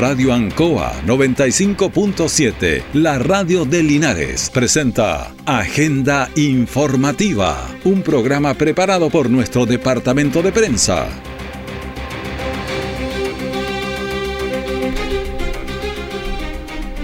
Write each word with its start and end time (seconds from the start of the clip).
Radio 0.00 0.32
Ancoa 0.32 1.02
95.7, 1.04 2.84
la 2.94 3.18
radio 3.18 3.66
de 3.66 3.82
Linares, 3.82 4.48
presenta 4.48 5.34
Agenda 5.44 6.30
Informativa, 6.36 7.68
un 7.84 8.00
programa 8.00 8.54
preparado 8.54 9.10
por 9.10 9.28
nuestro 9.28 9.66
departamento 9.66 10.40
de 10.40 10.52
prensa. 10.52 11.06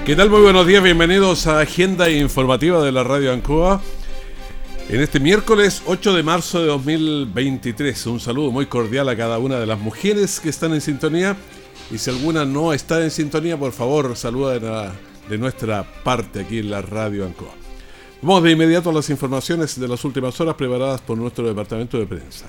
¿Qué 0.06 0.16
tal? 0.16 0.30
Muy 0.30 0.40
buenos 0.40 0.66
días, 0.66 0.82
bienvenidos 0.82 1.46
a 1.46 1.60
Agenda 1.60 2.08
Informativa 2.08 2.82
de 2.82 2.92
la 2.92 3.04
Radio 3.04 3.30
Ancoa. 3.30 3.82
En 4.88 5.02
este 5.02 5.20
miércoles 5.20 5.82
8 5.84 6.14
de 6.14 6.22
marzo 6.22 6.60
de 6.60 6.68
2023, 6.68 8.06
un 8.06 8.20
saludo 8.20 8.50
muy 8.50 8.64
cordial 8.64 9.10
a 9.10 9.16
cada 9.18 9.36
una 9.38 9.60
de 9.60 9.66
las 9.66 9.78
mujeres 9.78 10.40
que 10.40 10.48
están 10.48 10.72
en 10.72 10.80
sintonía. 10.80 11.36
Y 11.90 11.98
si 11.98 12.10
alguna 12.10 12.44
no 12.44 12.72
está 12.72 13.02
en 13.02 13.10
sintonía, 13.10 13.56
por 13.56 13.72
favor, 13.72 14.16
saluden 14.16 14.62
de 15.28 15.38
nuestra 15.38 15.84
parte 16.02 16.40
aquí 16.40 16.58
en 16.58 16.70
la 16.70 16.82
Radio 16.82 17.24
Ancoa. 17.24 17.54
Vamos 18.22 18.42
de 18.42 18.52
inmediato 18.52 18.90
a 18.90 18.92
las 18.92 19.08
informaciones 19.10 19.78
de 19.78 19.86
las 19.86 20.04
últimas 20.04 20.40
horas 20.40 20.54
preparadas 20.54 21.00
por 21.00 21.16
nuestro 21.16 21.46
departamento 21.46 21.98
de 21.98 22.06
prensa. 22.06 22.46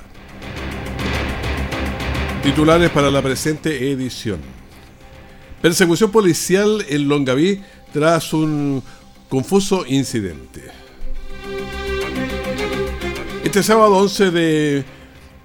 Titulares 2.41 2.89
para 2.89 3.11
la 3.11 3.21
presente 3.21 3.91
edición. 3.91 4.39
Persecución 5.61 6.09
policial 6.11 6.83
en 6.87 7.07
Longaví 7.07 7.61
tras 7.91 8.33
un 8.33 8.81
confuso 9.27 9.85
incidente. 9.85 10.63
Este 13.43 13.61
sábado 13.61 13.97
11 13.97 14.31
de 14.31 14.85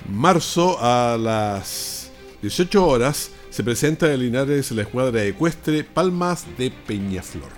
marzo 0.09 0.79
a 0.81 1.19
las 1.19 2.11
18 2.41 2.87
horas 2.87 3.32
se 3.52 3.62
presenta 3.62 4.11
en 4.11 4.20
Linares 4.20 4.70
la 4.73 4.80
escuadra 4.80 5.23
ecuestre 5.24 5.84
Palmas 5.84 6.47
de 6.56 6.70
Peñaflor. 6.70 7.50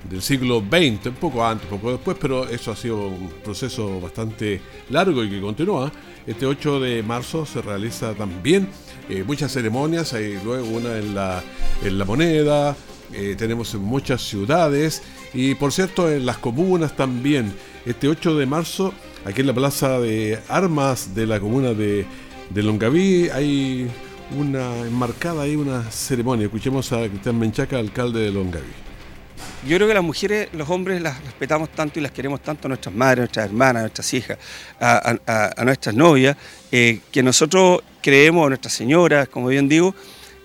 del 0.09 0.22
siglo 0.22 0.62
XX, 0.62 1.07
un 1.07 1.16
poco 1.16 1.45
antes, 1.45 1.69
un 1.69 1.79
poco 1.79 1.91
después, 1.91 2.16
pero 2.18 2.47
eso 2.47 2.72
ha 2.72 2.75
sido 2.78 3.07
un 3.07 3.29
proceso 3.44 4.00
bastante 4.00 4.62
largo 4.89 5.22
y 5.22 5.29
que 5.29 5.41
continúa. 5.41 5.91
Este 6.25 6.45
8 6.45 6.79
de 6.79 7.03
marzo 7.03 7.45
se 7.45 7.62
realiza 7.62 8.13
también 8.13 8.69
eh, 9.09 9.25
muchas 9.28 9.51
ceremonias, 9.51 10.13
hay 10.13 10.39
luego 10.45 10.66
una 10.69 10.97
en 10.97 11.13
la, 11.13 11.44
en 11.83 11.97
la 11.97 12.06
moneda, 12.06 12.73
eh, 13.13 13.35
tenemos 13.38 13.73
en 13.73 13.81
muchas 13.81 14.22
ciudades 14.22 15.03
y 15.34 15.56
por 15.56 15.72
cierto 15.72 16.12
en 16.12 16.25
las 16.25 16.38
comunas 16.38 16.96
también. 16.96 17.53
Este 17.86 18.08
8 18.08 18.38
de 18.38 18.46
marzo, 18.46 18.94
aquí 19.25 19.42
en 19.42 19.47
la 19.47 19.53
plaza 19.53 20.00
de 20.00 20.40
armas 20.50 21.16
de 21.16 21.25
la 21.25 21.40
comuna 21.40 21.74
de, 21.74 22.06
Longaví, 22.53 23.30
hay 23.30 23.88
una 24.38 24.78
enmarcada 24.80 25.44
ahí 25.44 25.56
una 25.56 25.90
ceremonia. 25.90 26.46
Escuchemos 26.46 26.92
a 26.92 27.08
Cristian 27.08 27.40
Menchaca, 27.40 27.80
alcalde 27.80 28.19
de 28.19 28.31
Longaví. 28.31 28.74
Yo 29.68 29.78
creo 29.78 29.88
que 29.88 29.94
las 29.94 30.03
mujeres, 30.03 30.50
los 30.53 30.69
hombres 30.69 31.02
las 31.02 31.24
respetamos 31.24 31.69
tanto 31.69 32.00
y 32.00 32.02
las 32.02 32.12
queremos 32.12 32.42
tanto 32.42 32.68
a 32.68 32.69
nuestras 32.69 32.94
madres, 32.94 33.18
a 33.18 33.22
nuestras 33.22 33.46
hermanas, 33.46 33.80
a 33.80 33.81
nuestras 33.84 34.13
hijas, 34.13 34.38
a 34.80 35.63
nuestras 35.63 35.96
novias, 35.96 36.36
eh, 36.72 37.00
que 37.12 37.24
nosotros 37.24 37.81
creemos, 38.02 38.46
a 38.46 38.50
nuestras 38.50 38.74
señoras, 38.74 39.28
como 39.30 39.48
bien 39.48 39.69
digo, 39.69 39.96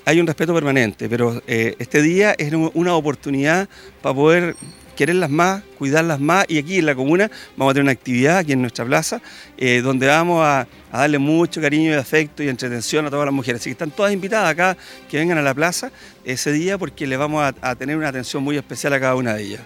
hay 0.06 0.20
un 0.20 0.26
respeto 0.26 0.54
permanente, 0.54 1.08
pero 1.08 1.42
eh, 1.46 1.74
este 1.78 2.00
día 2.00 2.34
es 2.38 2.52
un- 2.54 2.70
una 2.74 2.94
oportunidad 2.94 3.68
para 4.00 4.14
poder 4.14 4.56
quererlas 4.96 5.28
más, 5.28 5.62
cuidarlas 5.76 6.20
más 6.20 6.46
y 6.48 6.56
aquí 6.56 6.78
en 6.78 6.86
la 6.86 6.94
comuna 6.94 7.30
vamos 7.56 7.72
a 7.72 7.74
tener 7.74 7.82
una 7.82 7.92
actividad 7.92 8.38
aquí 8.38 8.52
en 8.52 8.62
nuestra 8.62 8.84
plaza 8.86 9.20
eh, 9.58 9.82
donde 9.82 10.06
vamos 10.06 10.42
a, 10.42 10.60
a 10.90 10.98
darle 11.00 11.18
mucho 11.18 11.60
cariño 11.60 11.90
y 11.90 11.94
afecto 11.94 12.42
y 12.42 12.48
entretención 12.48 13.04
a 13.04 13.10
todas 13.10 13.26
las 13.26 13.34
mujeres. 13.34 13.60
Así 13.60 13.68
que 13.68 13.72
están 13.72 13.90
todas 13.90 14.12
invitadas 14.14 14.48
acá 14.50 14.74
que 15.10 15.18
vengan 15.18 15.36
a 15.36 15.42
la 15.42 15.52
plaza 15.52 15.90
ese 16.24 16.50
día 16.52 16.78
porque 16.78 17.06
les 17.06 17.18
vamos 17.18 17.42
a, 17.42 17.54
a 17.60 17.74
tener 17.74 17.94
una 17.96 18.08
atención 18.08 18.42
muy 18.42 18.56
especial 18.56 18.92
a 18.94 19.00
cada 19.00 19.16
una 19.16 19.34
de 19.34 19.42
ellas. 19.42 19.60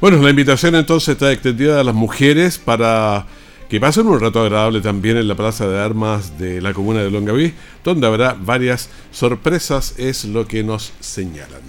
Bueno, 0.00 0.22
la 0.22 0.30
invitación 0.30 0.74
entonces 0.76 1.08
está 1.14 1.32
extendida 1.32 1.80
a 1.80 1.84
las 1.84 1.94
mujeres 1.94 2.56
para 2.56 3.26
que 3.70 3.78
pasen 3.78 4.08
un 4.08 4.18
rato 4.18 4.40
agradable 4.40 4.80
también 4.80 5.16
en 5.16 5.28
la 5.28 5.36
Plaza 5.36 5.68
de 5.68 5.78
Armas 5.78 6.36
de 6.36 6.60
la 6.60 6.74
comuna 6.74 7.02
de 7.02 7.10
Longaví, 7.10 7.54
donde 7.84 8.04
habrá 8.04 8.36
varias 8.36 8.90
sorpresas, 9.12 9.94
es 9.96 10.24
lo 10.24 10.44
que 10.44 10.64
nos 10.64 10.92
señalan. 10.98 11.60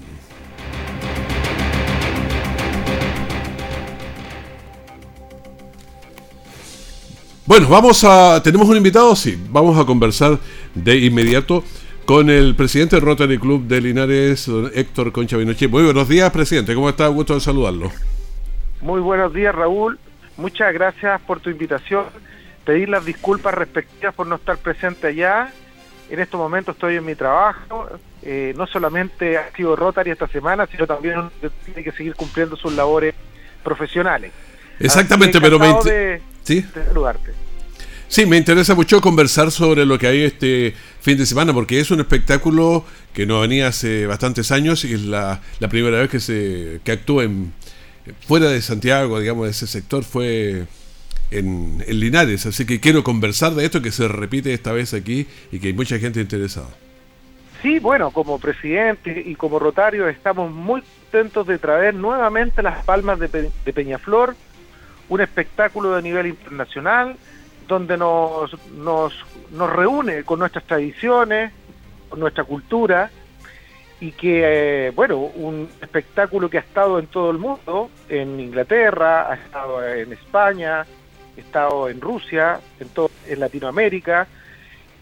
Bueno, 7.45 7.67
vamos 7.69 8.03
a. 8.03 8.41
¿Tenemos 8.41 8.67
un 8.67 8.77
invitado? 8.77 9.15
Sí, 9.15 9.37
vamos 9.51 9.77
a 9.77 9.85
conversar 9.85 10.39
de 10.73 10.97
inmediato 10.97 11.63
con 12.05 12.31
el 12.31 12.55
presidente 12.55 12.95
del 12.95 13.05
Rotary 13.05 13.37
Club 13.37 13.67
de 13.67 13.79
Linares, 13.79 14.47
don 14.47 14.71
Héctor 14.73 15.11
Concha 15.11 15.37
Binoche. 15.37 15.67
Muy 15.67 15.83
buenos 15.83 16.09
días, 16.09 16.31
presidente. 16.31 16.73
¿Cómo 16.73 16.89
está? 16.89 17.07
Gusto 17.09 17.35
de 17.35 17.41
saludarlo. 17.41 17.91
Muy 18.81 19.01
buenos 19.01 19.31
días, 19.35 19.53
Raúl. 19.53 19.99
Muchas 20.41 20.73
gracias 20.73 21.21
por 21.21 21.39
tu 21.39 21.51
invitación. 21.51 22.05
Pedir 22.65 22.89
las 22.89 23.05
disculpas 23.05 23.53
respectivas 23.53 24.13
por 24.15 24.25
no 24.25 24.35
estar 24.35 24.57
presente 24.57 25.07
allá. 25.07 25.53
En 26.09 26.19
estos 26.19 26.39
momentos 26.39 26.75
estoy 26.75 26.95
en 26.95 27.05
mi 27.05 27.13
trabajo. 27.13 27.87
Eh, 28.23 28.51
no 28.57 28.65
solamente 28.65 29.37
ha 29.37 29.51
sido 29.55 29.75
Rotary 29.75 30.09
esta 30.09 30.27
semana, 30.27 30.65
sino 30.65 30.87
también 30.87 31.29
tiene 31.63 31.83
que 31.83 31.91
seguir 31.91 32.15
cumpliendo 32.15 32.55
sus 32.55 32.73
labores 32.73 33.13
profesionales. 33.63 34.31
Exactamente, 34.79 35.39
pero 35.39 35.59
me, 35.59 35.67
de, 35.83 36.21
¿sí? 36.41 36.65
de 36.73 36.85
saludarte. 36.85 37.33
sí, 38.07 38.25
me 38.25 38.37
interesa 38.37 38.73
mucho 38.73 38.99
conversar 38.99 39.51
sobre 39.51 39.85
lo 39.85 39.99
que 39.99 40.07
hay 40.07 40.23
este 40.23 40.73
fin 41.01 41.19
de 41.19 41.27
semana, 41.27 41.53
porque 41.53 41.79
es 41.79 41.91
un 41.91 41.99
espectáculo 41.99 42.83
que 43.13 43.27
no 43.27 43.41
venía 43.41 43.67
hace 43.67 44.07
bastantes 44.07 44.51
años 44.51 44.83
y 44.85 44.95
es 44.95 45.01
la, 45.03 45.39
la 45.59 45.67
primera 45.67 45.99
vez 45.99 46.09
que 46.09 46.19
se 46.19 46.81
que 46.83 46.91
actúa 46.93 47.25
en, 47.25 47.53
fuera 48.27 48.49
de 48.49 48.61
Santiago, 48.61 49.19
digamos, 49.19 49.45
de 49.45 49.51
ese 49.51 49.67
sector, 49.67 50.03
fue 50.03 50.65
en, 51.31 51.83
en 51.87 51.99
Linares. 51.99 52.45
Así 52.45 52.65
que 52.65 52.79
quiero 52.79 53.03
conversar 53.03 53.53
de 53.53 53.65
esto 53.65 53.81
que 53.81 53.91
se 53.91 54.07
repite 54.07 54.53
esta 54.53 54.71
vez 54.71 54.93
aquí 54.93 55.27
y 55.51 55.59
que 55.59 55.67
hay 55.67 55.73
mucha 55.73 55.97
gente 55.99 56.19
interesada. 56.19 56.69
Sí, 57.61 57.79
bueno, 57.79 58.09
como 58.11 58.39
presidente 58.39 59.23
y 59.25 59.35
como 59.35 59.59
rotario 59.59 60.07
estamos 60.07 60.51
muy 60.51 60.81
contentos 60.81 61.45
de 61.45 61.59
traer 61.59 61.93
nuevamente 61.93 62.63
las 62.63 62.83
palmas 62.83 63.19
de, 63.19 63.27
Pe- 63.29 63.51
de 63.65 63.73
Peñaflor, 63.73 64.35
un 65.09 65.21
espectáculo 65.21 65.95
de 65.95 66.01
nivel 66.01 66.27
internacional 66.27 67.15
donde 67.67 67.97
nos, 67.97 68.51
nos, 68.71 69.13
nos 69.51 69.69
reúne 69.69 70.23
con 70.23 70.39
nuestras 70.39 70.65
tradiciones, 70.65 71.51
con 72.09 72.19
nuestra 72.19 72.43
cultura 72.45 73.11
y 74.01 74.11
que, 74.13 74.87
eh, 74.87 74.91
bueno, 74.91 75.17
un 75.19 75.69
espectáculo 75.79 76.49
que 76.49 76.57
ha 76.57 76.61
estado 76.61 76.97
en 76.97 77.05
todo 77.05 77.29
el 77.29 77.37
mundo, 77.37 77.91
en 78.09 78.39
Inglaterra, 78.39 79.31
ha 79.31 79.35
estado 79.35 79.85
en 79.85 80.11
España, 80.11 80.81
ha 80.81 81.39
estado 81.39 81.87
en 81.87 82.01
Rusia, 82.01 82.59
en, 82.79 82.89
todo, 82.89 83.11
en 83.27 83.39
Latinoamérica, 83.39 84.27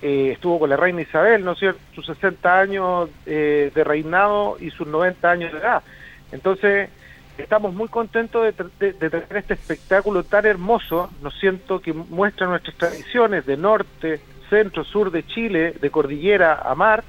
eh, 0.02 0.32
estuvo 0.34 0.60
con 0.60 0.70
la 0.70 0.76
reina 0.76 1.02
Isabel, 1.02 1.46
¿no 1.46 1.54
es 1.54 1.60
cierto?, 1.60 1.80
sus 1.96 2.08
60 2.08 2.60
años 2.60 3.10
eh, 3.26 3.72
de 3.74 3.84
reinado 3.86 4.58
y 4.60 4.70
sus 4.70 4.86
90 4.86 5.32
años 5.32 5.54
de 5.54 5.60
edad. 5.60 5.82
Entonces, 6.34 6.90
estamos 7.38 7.74
muy 7.74 7.88
contentos 7.88 8.54
de, 8.54 8.94
tener 8.94 9.28
este 9.34 9.54
espectáculo 9.54 10.26
tan 10.26 10.46
hermoso, 10.46 11.10
¿no 11.22 11.32
siento?, 11.32 11.80
que 11.80 11.94
muestra 11.94 12.48
nuestras 12.48 12.76
tradiciones 12.76 13.46
de 13.46 13.56
norte, 13.56 14.20
centro, 14.50 14.84
sur 14.84 15.10
de 15.10 15.26
Chile, 15.26 15.74
de 15.80 15.90
cordillera 15.90 16.56
a 16.56 16.76
mar, 16.76 17.06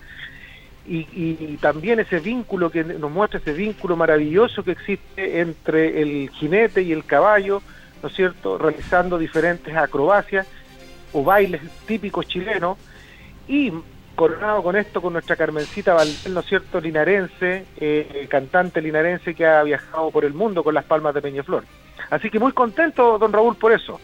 y, 0.90 1.56
también 1.60 2.00
ese 2.00 2.18
vínculo 2.18 2.70
que 2.70 2.82
nos 2.82 3.10
muestra, 3.10 3.38
ese 3.38 3.52
vínculo 3.52 3.96
maravilloso 3.96 4.64
que 4.64 4.72
existe 4.72 5.40
entre 5.40 6.02
el 6.02 6.30
jinete 6.30 6.82
y 6.82 6.92
el 6.92 7.04
caballo, 7.04 7.62
¿no 8.02 8.08
es 8.08 8.14
cierto?, 8.14 8.58
realizando 8.58 9.16
diferentes 9.16 9.74
acrobacias 9.76 10.46
o 11.12 11.22
bailes 11.22 11.60
típicos 11.86 12.26
chilenos, 12.26 12.76
y 13.46 13.72
coronado 14.16 14.62
con 14.62 14.76
esto 14.76 15.00
con 15.00 15.12
nuestra 15.12 15.36
Carmencita 15.36 15.94
Valdés, 15.94 16.28
¿no 16.28 16.40
es 16.40 16.46
cierto?, 16.46 16.80
linarense, 16.80 17.66
eh, 17.76 18.26
cantante 18.28 18.82
linarense 18.82 19.34
que 19.34 19.46
ha 19.46 19.62
viajado 19.62 20.10
por 20.10 20.24
el 20.24 20.34
mundo 20.34 20.64
con 20.64 20.74
las 20.74 20.84
palmas 20.84 21.14
de 21.14 21.22
Peñaflor. 21.22 21.64
Así 22.10 22.30
que 22.30 22.40
muy 22.40 22.52
contento, 22.52 23.16
don 23.18 23.32
Raúl, 23.32 23.56
por 23.56 23.72
eso. 23.72 24.00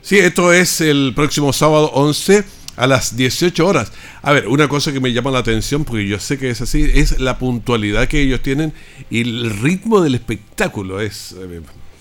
Sí, 0.00 0.18
esto 0.18 0.52
es 0.52 0.80
el 0.80 1.12
próximo 1.14 1.52
sábado 1.52 1.90
11 1.92 2.61
a 2.76 2.86
las 2.86 3.16
18 3.16 3.66
horas. 3.66 3.92
A 4.22 4.32
ver, 4.32 4.48
una 4.48 4.68
cosa 4.68 4.92
que 4.92 5.00
me 5.00 5.12
llama 5.12 5.30
la 5.30 5.38
atención, 5.38 5.84
porque 5.84 6.06
yo 6.06 6.18
sé 6.18 6.38
que 6.38 6.50
es 6.50 6.60
así, 6.60 6.90
es 6.94 7.20
la 7.20 7.38
puntualidad 7.38 8.08
que 8.08 8.20
ellos 8.20 8.40
tienen 8.42 8.72
y 9.10 9.22
el 9.22 9.50
ritmo 9.50 10.00
del 10.00 10.14
espectáculo 10.14 11.00
es 11.00 11.32
eh, 11.32 11.60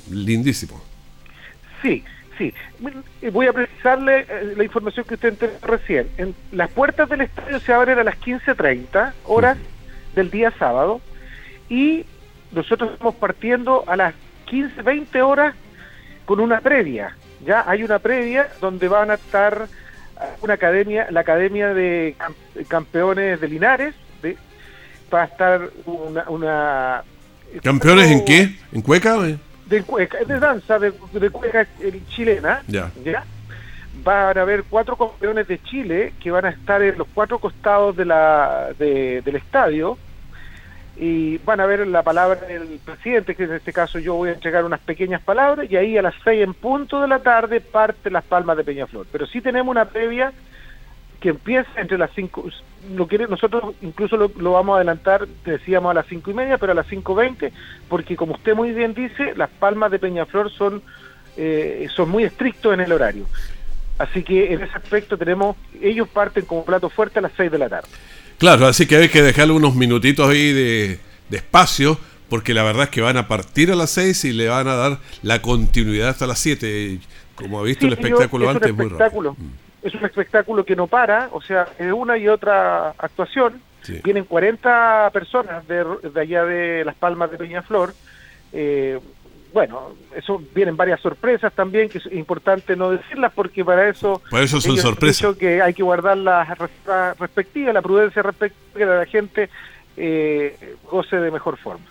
lindísimo. 0.10 0.82
Sí, 1.82 2.04
sí. 2.38 2.54
Voy 3.32 3.48
a 3.48 3.54
precisarle 3.54 4.26
eh, 4.30 4.54
la 4.56 4.64
información 4.64 5.06
que 5.06 5.16
usted 5.16 5.30
entendió 5.30 5.58
recién. 5.62 6.10
En, 6.18 6.36
las 6.52 6.70
puertas 6.72 7.10
del 7.10 7.22
estadio 7.22 7.60
se 7.60 7.74
abren 7.74 8.00
a 8.00 8.04
las 8.04 8.20
15.30 8.20 9.14
horas 9.26 9.58
del 10.16 10.30
día 10.30 10.52
sábado 10.58 11.02
y 11.70 12.06
nosotros 12.52 12.92
estamos 12.94 13.16
partiendo 13.16 13.84
a 13.88 13.96
las 13.96 14.14
15.20 14.48 15.22
horas 15.22 15.56
con 16.26 16.40
una 16.40 16.60
previa. 16.62 17.16
Ya 17.46 17.64
hay 17.68 17.84
una 17.84 18.00
previa 18.00 18.50
donde 18.60 18.88
van 18.88 19.10
a 19.10 19.16
estar 19.16 19.68
una 20.42 20.54
academia, 20.54 21.08
la 21.12 21.22
Academia 21.22 21.74
de 21.74 22.16
Campeones 22.68 23.40
de 23.40 23.48
Linares, 23.48 23.96
de, 24.22 24.38
va 25.14 25.24
a 25.24 25.26
estar 25.26 25.70
una... 25.86 26.30
una 26.30 27.04
¿Campeones 27.64 28.10
en 28.10 28.24
qué? 28.24 28.56
¿En 28.72 28.82
cueca? 28.82 29.18
De 29.66 29.84
cueca, 29.84 30.24
de 30.24 30.40
danza, 30.40 30.80
de, 30.80 30.92
cueca 31.30 31.68
chilena. 32.10 32.62
Ya. 32.68 32.92
¿ya? 33.04 33.26
Van 34.04 34.38
a 34.38 34.42
haber 34.42 34.64
cuatro 34.64 34.96
campeones 34.96 35.48
de 35.48 35.62
Chile 35.62 36.14
que 36.22 36.32
van 36.32 36.46
a 36.46 36.50
estar 36.50 36.82
en 36.82 36.98
los 36.98 37.08
cuatro 37.14 37.40
costados 37.40 37.96
de 37.98 38.06
la, 38.06 38.70
del 38.78 39.36
estadio 39.36 39.98
y 41.02 41.40
van 41.40 41.60
a 41.60 41.66
ver 41.66 41.88
la 41.88 42.04
palabra 42.04 42.42
del 42.42 42.80
presidente, 42.86 43.34
que 43.34 43.46
en 43.46 43.54
este 43.54 43.74
caso 43.74 43.98
yo 43.98 44.14
voy 44.14 44.30
a 44.30 44.34
entregar 44.34 44.64
unas 44.64 44.80
pequeñas 44.82 45.20
palabras, 45.20 45.66
y 45.68 45.76
ahí 45.76 45.98
a 45.98 46.04
las 46.04 46.14
seis 46.24 46.44
en 46.44 46.54
punto 46.54 47.02
de 47.02 47.08
la 47.08 47.18
tarde 47.18 47.60
parte 47.60 48.12
Las 48.12 48.24
Palmas 48.24 48.56
de 48.56 48.64
Peñaflor. 48.64 49.08
Pero 49.12 49.26
sí 49.26 49.42
tenemos 49.42 49.72
una 49.72 49.86
previa 49.86 50.32
que 51.20 51.30
empieza 51.30 51.72
entre 51.78 51.98
las 51.98 52.12
cinco, 52.14 52.46
lo 52.94 53.08
quiere, 53.08 53.28
nosotros 53.28 53.74
incluso 53.82 54.16
lo, 54.16 54.52
vamos 54.52 54.74
a 54.74 54.78
adelantar, 54.78 55.28
decíamos 55.44 55.90
a 55.90 55.96
las 55.96 56.06
cinco 56.06 56.30
y 56.30 56.36
media, 56.36 56.60
pero 56.60 56.74
a 56.74 56.76
las 56.76 56.86
cinco 56.86 57.16
veinte, 57.16 57.52
porque 57.90 58.16
como 58.16 58.34
usted 58.34 58.54
muy 58.54 58.72
bien 58.72 58.94
dice, 58.94 59.34
Las 59.36 59.50
Palmas 59.50 59.90
de 59.90 59.98
Peñaflor 59.98 60.52
son, 60.52 60.84
eh, 61.36 61.88
son 61.96 62.10
muy 62.10 62.26
estrictos 62.26 62.76
en 62.76 62.80
el 62.80 62.92
horario. 62.92 63.26
Así 63.98 64.24
que 64.24 64.54
en 64.54 64.62
ese 64.62 64.76
aspecto 64.76 65.18
tenemos, 65.18 65.58
ellos 65.82 66.08
parten 66.10 66.46
como 66.46 66.64
plato 66.64 66.90
fuerte 66.90 67.18
a 67.18 67.24
las 67.24 67.32
seis 67.36 67.52
de 67.52 67.58
la 67.58 67.70
tarde. 67.70 67.90
Claro, 68.42 68.66
así 68.66 68.88
que 68.88 68.96
hay 68.96 69.10
que 69.10 69.22
dejarle 69.22 69.54
unos 69.54 69.76
minutitos 69.76 70.28
ahí 70.28 70.52
de, 70.52 71.00
espacio, 71.30 72.00
porque 72.28 72.56
la 72.56 72.64
verdad 72.64 72.86
es 72.86 72.90
que 72.90 73.00
van 73.00 73.16
a 73.18 73.28
partir 73.28 73.72
a 73.72 73.76
las 73.76 73.92
6 73.92 74.26
y 74.26 74.34
le 74.34 74.48
van 74.48 74.68
a 74.68 74.74
dar 74.74 74.98
la 75.22 75.44
continuidad 75.44 76.10
hasta 76.10 76.26
las 76.26 76.40
7. 76.40 77.00
Como 77.36 77.60
ha 77.60 77.64
visto 77.64 77.86
el 77.86 77.94
espectáculo 77.94 78.50
antes, 78.50 78.70
es 78.70 78.76
muy 78.76 78.90
rápido. 78.90 79.34
Mm. 79.34 79.86
Es 79.86 79.94
un 79.94 80.06
espectáculo 80.06 80.66
que 80.66 80.76
no 80.76 80.88
para, 80.88 81.30
o 81.34 81.42
sea, 81.44 81.68
es 81.78 81.94
una 81.94 82.18
y 82.18 82.28
otra 82.28 82.96
actuación. 82.98 83.62
Vienen 84.04 84.24
40 84.24 85.12
personas 85.14 85.68
de, 85.68 85.86
de, 86.12 86.20
allá 86.20 86.44
de 86.44 86.84
Las 86.84 86.96
Palmas 86.96 87.30
de 87.30 87.38
Peñaflor. 87.38 87.94
Eh, 88.54 89.00
bueno, 89.54 89.92
eso 90.16 90.42
vienen 90.56 90.78
varias 90.78 91.02
sorpresas 91.02 91.52
también, 91.54 91.90
que 91.90 91.98
es 91.98 92.06
importante 92.12 92.76
no 92.76 92.92
decirlas 92.92 93.32
porque 93.34 93.66
para 93.66 93.90
eso... 93.90 94.22
Por 94.30 94.42
eso 94.42 94.62
son 94.62 94.78
sorpresas. 94.78 95.36
que 95.36 95.62
hay 95.62 95.74
que 95.74 95.84
guardar 95.84 96.18
la 96.18 96.46
respectiva, 97.20 97.74
la 97.74 97.82
prudencia 97.82 98.22
respectiva 98.22 98.74
que 98.74 98.86
la 98.86 99.06
gente 99.06 99.50
eh, 99.98 100.76
goce 100.90 101.18
de 101.18 101.32
mejor 101.32 101.58
forma. 101.58 101.86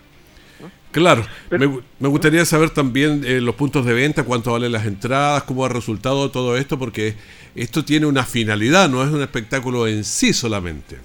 Claro, 0.90 1.24
me, 1.50 2.08
gustaría 2.08 2.44
saber 2.44 2.70
también 2.70 3.22
eh, 3.24 3.40
los 3.40 3.54
puntos 3.54 3.86
de 3.86 3.94
venta, 3.94 4.24
cuánto 4.24 4.52
valen 4.52 4.72
las 4.72 4.86
entradas, 4.86 5.44
cómo 5.44 5.64
ha 5.64 5.68
resultado 5.68 6.32
todo 6.32 6.56
esto, 6.56 6.80
porque 6.80 7.14
esto 7.54 7.84
tiene 7.84 8.06
una 8.06 8.24
finalidad, 8.24 8.88
no 8.88 9.04
es 9.04 9.10
un 9.10 9.22
espectáculo 9.22 9.86
en 9.86 10.02
sí 10.02 10.32
solamente. 10.32 10.98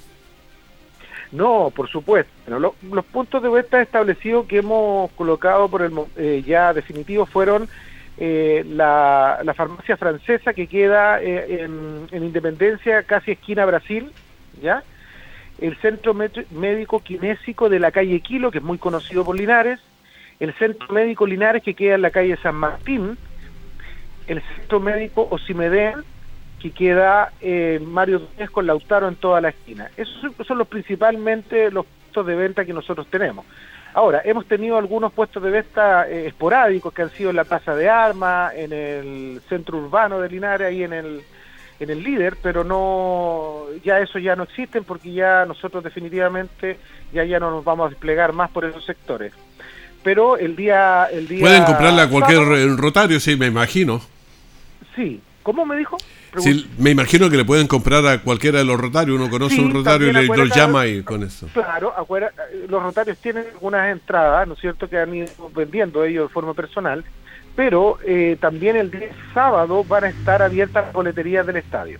No, 1.35 1.69
por 1.75 1.89
supuesto. 1.89 2.31
los 2.49 3.05
puntos 3.05 3.43
de 3.43 3.49
venta 3.49 3.81
establecidos 3.81 4.45
que 4.45 4.59
hemos 4.59 5.11
colocado 5.11 5.67
por 5.67 5.81
el 5.81 5.91
eh, 6.15 6.41
ya 6.45 6.73
definitivo 6.73 7.25
fueron 7.25 7.67
eh, 8.17 8.63
la, 8.65 9.41
farmacia 9.53 9.97
francesa 9.97 10.53
que 10.53 10.67
queda 10.67 11.21
eh, 11.21 11.63
en, 11.63 12.23
Independencia, 12.23 13.03
casi 13.03 13.31
esquina 13.31 13.65
Brasil, 13.65 14.11
¿ya? 14.61 14.83
El 15.59 15.75
centro 15.77 16.13
médico 16.13 17.01
kinésico 17.01 17.67
de 17.67 17.79
la 17.79 17.91
calle 17.91 18.21
Quilo, 18.21 18.49
que 18.49 18.59
es 18.59 18.63
muy 18.63 18.77
conocido 18.77 19.25
por 19.25 19.37
Linares, 19.37 19.81
el 20.39 20.53
centro 20.53 20.87
médico 20.93 21.27
Linares 21.27 21.63
que 21.63 21.73
queda 21.73 21.95
en 21.95 22.01
la 22.01 22.11
calle 22.11 22.37
San 22.37 22.55
Martín, 22.55 23.17
el 24.27 24.41
centro 24.41 24.79
médico 24.79 25.27
Osimedén, 25.29 26.03
que 26.61 26.71
queda 26.71 27.31
eh, 27.41 27.79
Mario 27.85 28.19
Núñez 28.19 28.49
con 28.49 28.65
Lautaro 28.65 29.07
en 29.07 29.15
toda 29.15 29.41
la 29.41 29.49
esquina. 29.49 29.89
Esos 29.97 30.33
son 30.45 30.57
los 30.57 30.67
principalmente 30.67 31.69
los 31.71 31.85
puestos 31.85 32.25
de 32.25 32.35
venta 32.35 32.65
que 32.65 32.73
nosotros 32.73 33.07
tenemos. 33.07 33.45
Ahora, 33.93 34.21
hemos 34.25 34.45
tenido 34.45 34.77
algunos 34.77 35.13
puestos 35.13 35.41
de 35.41 35.51
venta 35.51 36.09
eh, 36.09 36.27
esporádicos 36.27 36.93
que 36.93 37.03
han 37.03 37.11
sido 37.11 37.29
en 37.29 37.37
la 37.37 37.45
Plaza 37.45 37.75
de 37.75 37.89
Armas, 37.89 38.53
en 38.55 38.73
el 38.73 39.41
centro 39.47 39.77
urbano 39.77 40.19
de 40.19 40.29
Linares, 40.29 40.67
ahí 40.67 40.83
en 40.83 40.91
el, 40.91 41.21
en 41.79 41.89
el 41.89 42.03
líder, 42.03 42.35
pero 42.41 42.63
no, 42.63 43.63
ya 43.83 43.99
eso 43.99 44.19
ya 44.19 44.35
no 44.35 44.43
existen 44.43 44.83
porque 44.83 45.13
ya 45.13 45.45
nosotros 45.45 45.83
definitivamente 45.83 46.77
ya 47.13 47.23
ya 47.23 47.39
no 47.39 47.51
nos 47.51 47.63
vamos 47.63 47.87
a 47.87 47.89
desplegar 47.89 48.33
más 48.33 48.51
por 48.51 48.65
esos 48.65 48.83
sectores. 48.85 49.33
Pero 50.03 50.37
el 50.37 50.55
día, 50.55 51.05
el 51.05 51.27
día 51.27 51.39
pueden 51.39 51.63
comprarla 51.63 52.03
a 52.03 52.09
cualquier 52.09 52.75
rotario, 52.75 53.19
sí, 53.19 53.35
me 53.37 53.47
imagino. 53.47 54.01
Sí, 54.95 55.21
¿cómo 55.45 55.63
me 55.63 55.77
dijo? 55.77 55.95
Sí, 56.39 56.67
me 56.79 56.89
imagino 56.89 57.29
que 57.29 57.37
le 57.37 57.45
pueden 57.45 57.67
comprar 57.67 58.05
a 58.07 58.17
cualquiera 58.17 58.57
de 58.57 58.65
los 58.65 58.79
rotarios. 58.81 59.15
Uno 59.15 59.29
conoce 59.29 59.61
un 59.61 59.71
rotario 59.71 60.09
y 60.09 60.11
le, 60.11 60.25
lo 60.25 60.45
llama 60.45 60.87
y 60.87 61.03
con 61.03 61.21
eso. 61.21 61.47
Claro, 61.53 61.93
afuera, 61.95 62.31
los 62.67 62.81
rotarios 62.81 63.19
tienen 63.19 63.45
algunas 63.53 63.91
entradas, 63.91 64.47
¿no 64.47 64.55
es 64.55 64.59
cierto?, 64.59 64.89
que 64.89 64.97
han 64.97 65.13
ido 65.13 65.27
vendiendo 65.55 66.03
ellos 66.03 66.29
de 66.29 66.33
forma 66.33 66.55
personal. 66.55 67.05
Pero 67.55 67.99
eh, 68.03 68.37
también 68.41 68.75
el 68.75 68.89
día 68.89 69.11
sábado 69.35 69.83
van 69.83 70.05
a 70.05 70.07
estar 70.09 70.41
abiertas 70.41 70.85
las 70.85 70.93
boleterías 70.93 71.45
del 71.45 71.57
estadio. 71.57 71.99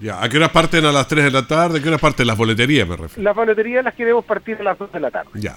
Ya, 0.00 0.22
¿a 0.22 0.28
qué 0.30 0.38
horas 0.38 0.50
parten 0.50 0.86
a 0.86 0.92
las 0.92 1.06
3 1.06 1.24
de 1.24 1.30
la 1.30 1.46
tarde? 1.46 1.78
¿A 1.78 1.82
qué 1.82 1.88
horas 1.88 2.00
parten 2.00 2.26
las 2.26 2.38
boleterías, 2.38 2.88
me 2.88 2.96
refiero? 2.96 3.22
Las 3.22 3.36
boleterías 3.36 3.84
las 3.84 3.94
queremos 3.94 4.24
partir 4.24 4.56
a 4.60 4.64
las 4.64 4.78
2 4.78 4.92
de 4.92 5.00
la 5.00 5.10
tarde. 5.10 5.30
Ya. 5.34 5.56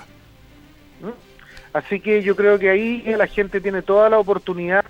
¿Mm? 0.99 1.77
Así 1.77 2.01
que 2.01 2.21
yo 2.21 2.35
creo 2.35 2.59
que 2.59 2.69
ahí 2.69 3.03
la 3.17 3.27
gente 3.27 3.61
tiene 3.61 3.81
toda 3.81 4.09
la 4.09 4.19
oportunidad 4.19 4.83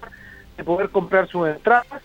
de 0.57 0.63
poder 0.63 0.89
comprar 0.89 1.27
sus 1.27 1.47
entradas. 1.47 2.01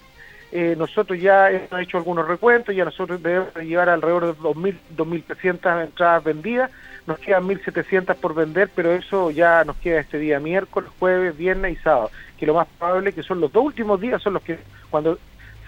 Eh, 0.52 0.74
nosotros 0.78 1.20
ya 1.20 1.50
hemos 1.50 1.80
hecho 1.80 1.98
algunos 1.98 2.26
recuentos, 2.26 2.74
ya 2.74 2.84
nosotros 2.84 3.22
debemos 3.22 3.54
llevar 3.56 3.88
alrededor 3.88 4.26
de 4.26 4.40
2.000, 4.40 4.76
2.300 4.96 5.84
entradas 5.84 6.24
vendidas, 6.24 6.70
nos 7.06 7.18
quedan 7.18 7.44
1.700 7.48 8.14
por 8.14 8.34
vender, 8.34 8.70
pero 8.74 8.92
eso 8.92 9.30
ya 9.30 9.64
nos 9.64 9.76
queda 9.76 10.00
este 10.00 10.18
día 10.18 10.40
miércoles, 10.40 10.90
jueves, 10.98 11.36
viernes 11.36 11.78
y 11.78 11.82
sábado, 11.82 12.10
que 12.38 12.46
lo 12.46 12.54
más 12.54 12.68
probable 12.78 13.12
que 13.12 13.22
son 13.22 13.40
los 13.40 13.52
dos 13.52 13.64
últimos 13.64 14.00
días 14.00 14.22
son 14.22 14.34
los 14.34 14.42
que 14.42 14.58
cuando 14.88 15.18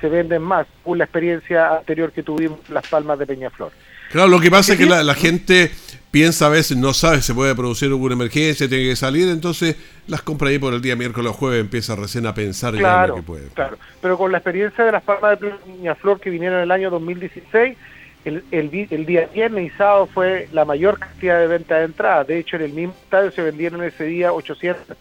se 0.00 0.08
venden 0.08 0.42
más, 0.42 0.66
por 0.84 0.96
la 0.96 1.04
experiencia 1.04 1.78
anterior 1.78 2.12
que 2.12 2.22
tuvimos 2.22 2.60
en 2.68 2.74
Las 2.74 2.86
Palmas 2.86 3.18
de 3.18 3.26
Peñaflor. 3.26 3.72
Claro, 4.10 4.28
lo 4.28 4.40
que 4.40 4.50
pasa 4.50 4.72
es 4.72 4.78
que 4.78 4.86
la, 4.86 5.14
gente 5.14 5.70
piensa 6.10 6.46
a 6.46 6.48
veces, 6.48 6.76
no 6.76 6.92
sabe, 6.94 7.22
se 7.22 7.34
puede 7.34 7.54
producir 7.54 7.88
alguna 7.88 8.14
emergencia, 8.14 8.68
tiene 8.68 8.84
que 8.84 8.96
salir, 8.96 9.28
entonces 9.28 9.76
las 10.06 10.22
compra 10.22 10.48
ahí 10.48 10.58
por 10.58 10.72
el 10.72 10.80
día 10.80 10.96
miércoles 10.96 11.30
o 11.30 11.34
jueves, 11.34 11.60
empieza 11.60 11.96
recién 11.96 12.26
a 12.26 12.34
pensar 12.34 12.74
ya 12.74 13.04
en 13.04 13.08
lo 13.08 13.16
que 13.16 13.22
puede. 13.22 13.48
Claro, 13.48 13.78
pero 14.00 14.16
con 14.16 14.32
la 14.32 14.38
experiencia 14.38 14.84
de 14.84 14.92
las 14.92 15.02
palmas 15.02 15.38
de 15.38 15.50
Peñaflor 15.50 16.20
que 16.20 16.30
vinieron 16.30 16.58
en 16.58 16.64
el 16.64 16.70
año 16.70 16.90
2016, 16.90 17.76
el, 18.24 18.44
el, 18.50 19.06
día 19.06 19.28
viernes 19.32 19.72
y 19.72 19.76
sábado 19.76 20.06
fue 20.06 20.48
la 20.52 20.64
mayor 20.64 20.98
cantidad 20.98 21.40
de 21.40 21.46
venta 21.46 21.78
de 21.78 21.84
entradas. 21.84 22.26
De 22.26 22.38
hecho, 22.38 22.56
en 22.56 22.62
el 22.62 22.72
mismo 22.72 22.94
estadio 23.04 23.30
se 23.30 23.42
vendieron 23.42 23.82
ese 23.82 24.04
día 24.04 24.32
800. 24.32 24.96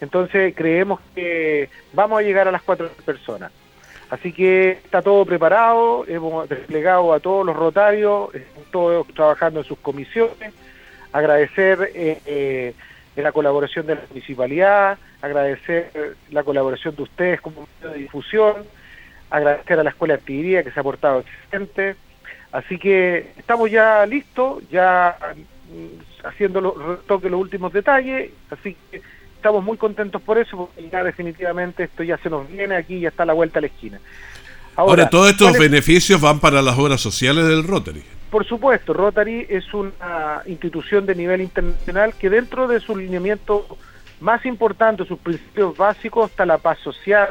Entonces, 0.00 0.54
creemos 0.54 1.00
que 1.14 1.70
vamos 1.92 2.18
a 2.18 2.22
llegar 2.22 2.46
a 2.46 2.52
las 2.52 2.62
cuatro 2.62 2.90
personas. 3.04 3.52
Así 4.10 4.32
que 4.32 4.70
está 4.70 5.02
todo 5.02 5.26
preparado, 5.26 6.06
hemos 6.08 6.48
desplegado 6.48 7.12
a 7.12 7.20
todos 7.20 7.44
los 7.44 7.54
rotarios, 7.54 8.30
todos 8.70 9.06
trabajando 9.08 9.60
en 9.60 9.66
sus 9.66 9.78
comisiones, 9.78 10.54
agradecer 11.12 11.90
eh, 11.94 12.20
eh, 12.24 12.74
la 13.16 13.32
colaboración 13.32 13.86
de 13.86 13.96
la 13.96 14.02
municipalidad, 14.08 14.98
agradecer 15.20 16.16
la 16.30 16.42
colaboración 16.42 16.96
de 16.96 17.02
ustedes 17.02 17.40
como 17.40 17.66
medio 17.80 17.92
de 17.92 17.98
difusión, 17.98 18.54
agradecer 19.28 19.78
a 19.78 19.82
la 19.82 19.90
Escuela 19.90 20.14
de 20.14 20.20
Artillería 20.20 20.62
que 20.62 20.70
se 20.70 20.80
ha 20.80 20.82
portado 20.82 21.20
excelente. 21.20 21.96
Así 22.50 22.78
que 22.78 23.32
estamos 23.36 23.70
ya 23.70 24.06
listos, 24.06 24.62
ya 24.70 25.18
mm, 25.70 26.26
haciendo 26.26 26.62
los 26.62 26.82
retoques, 26.82 27.30
los 27.30 27.40
últimos 27.40 27.72
detalles, 27.74 28.30
así 28.50 28.74
que 28.90 29.02
estamos 29.38 29.64
muy 29.64 29.76
contentos 29.76 30.20
por 30.20 30.36
eso, 30.36 30.56
porque 30.56 30.90
ya 30.90 31.02
definitivamente 31.02 31.84
esto 31.84 32.02
ya 32.02 32.18
se 32.18 32.28
nos 32.28 32.48
viene 32.50 32.76
aquí, 32.76 33.00
ya 33.00 33.08
está 33.08 33.22
a 33.22 33.26
la 33.26 33.32
vuelta 33.32 33.60
a 33.60 33.62
la 33.62 33.68
esquina. 33.68 34.00
Ahora, 34.76 35.08
todos 35.08 35.30
estos 35.30 35.58
beneficios 35.58 36.20
van 36.20 36.38
para 36.40 36.60
las 36.60 36.76
obras 36.76 37.00
sociales 37.00 37.46
del 37.46 37.64
Rotary. 37.64 38.02
Por 38.30 38.46
supuesto, 38.46 38.92
Rotary 38.92 39.46
es 39.48 39.72
una 39.72 40.42
institución 40.46 41.06
de 41.06 41.14
nivel 41.14 41.40
internacional 41.40 42.14
que 42.14 42.28
dentro 42.28 42.68
de 42.68 42.78
su 42.80 42.96
lineamiento 42.96 43.66
más 44.20 44.44
importante, 44.44 45.04
sus 45.06 45.18
principios 45.18 45.76
básicos, 45.76 46.30
está 46.30 46.44
la 46.44 46.58
paz 46.58 46.78
social, 46.80 47.28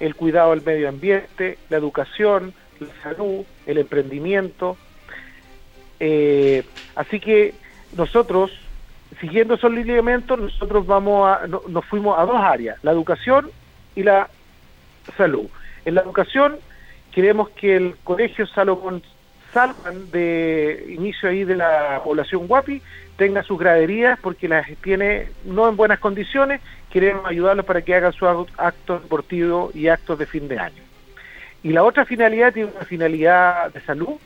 el 0.00 0.14
cuidado 0.14 0.50
del 0.50 0.62
medio 0.62 0.88
ambiente, 0.88 1.58
la 1.68 1.76
educación, 1.76 2.52
la 2.80 3.02
salud, 3.02 3.44
el 3.66 3.78
emprendimiento. 3.78 4.76
Eh, 6.00 6.64
así 6.96 7.20
que 7.20 7.54
nosotros, 7.96 8.50
siguiendo 9.20 9.54
esos 9.54 9.72
lineamientos, 9.72 10.38
nosotros 10.38 10.86
vamos 10.86 11.28
a, 11.28 11.46
nos 11.46 11.84
fuimos 11.84 12.18
a 12.18 12.24
dos 12.24 12.36
áreas, 12.36 12.78
la 12.82 12.92
educación 12.92 13.50
y 13.94 14.02
la 14.02 14.28
salud. 15.16 15.46
En 15.84 15.94
la 15.94 16.02
educación 16.02 16.56
queremos 17.12 17.50
que 17.50 17.76
el 17.76 17.96
colegio 18.02 18.46
Salomón 18.46 19.02
salgan 19.52 20.10
de 20.10 20.86
inicio 20.88 21.28
ahí 21.28 21.44
de 21.44 21.56
la 21.56 22.00
población 22.02 22.48
Guapi, 22.48 22.82
tenga 23.16 23.44
sus 23.44 23.58
graderías 23.58 24.18
porque 24.20 24.48
las 24.48 24.66
tiene 24.82 25.28
no 25.44 25.68
en 25.68 25.76
buenas 25.76 26.00
condiciones, 26.00 26.60
queremos 26.90 27.26
ayudarlos 27.26 27.64
para 27.64 27.82
que 27.82 27.94
hagan 27.94 28.12
sus 28.12 28.28
actos 28.56 29.02
deportivos 29.02 29.74
y 29.76 29.88
actos 29.88 30.18
de 30.18 30.26
fin 30.26 30.48
de 30.48 30.58
año. 30.58 30.82
Y 31.62 31.70
la 31.70 31.84
otra 31.84 32.04
finalidad 32.04 32.52
tiene 32.52 32.70
una 32.74 32.84
finalidad 32.84 33.72
de 33.72 33.80
salud, 33.80 34.16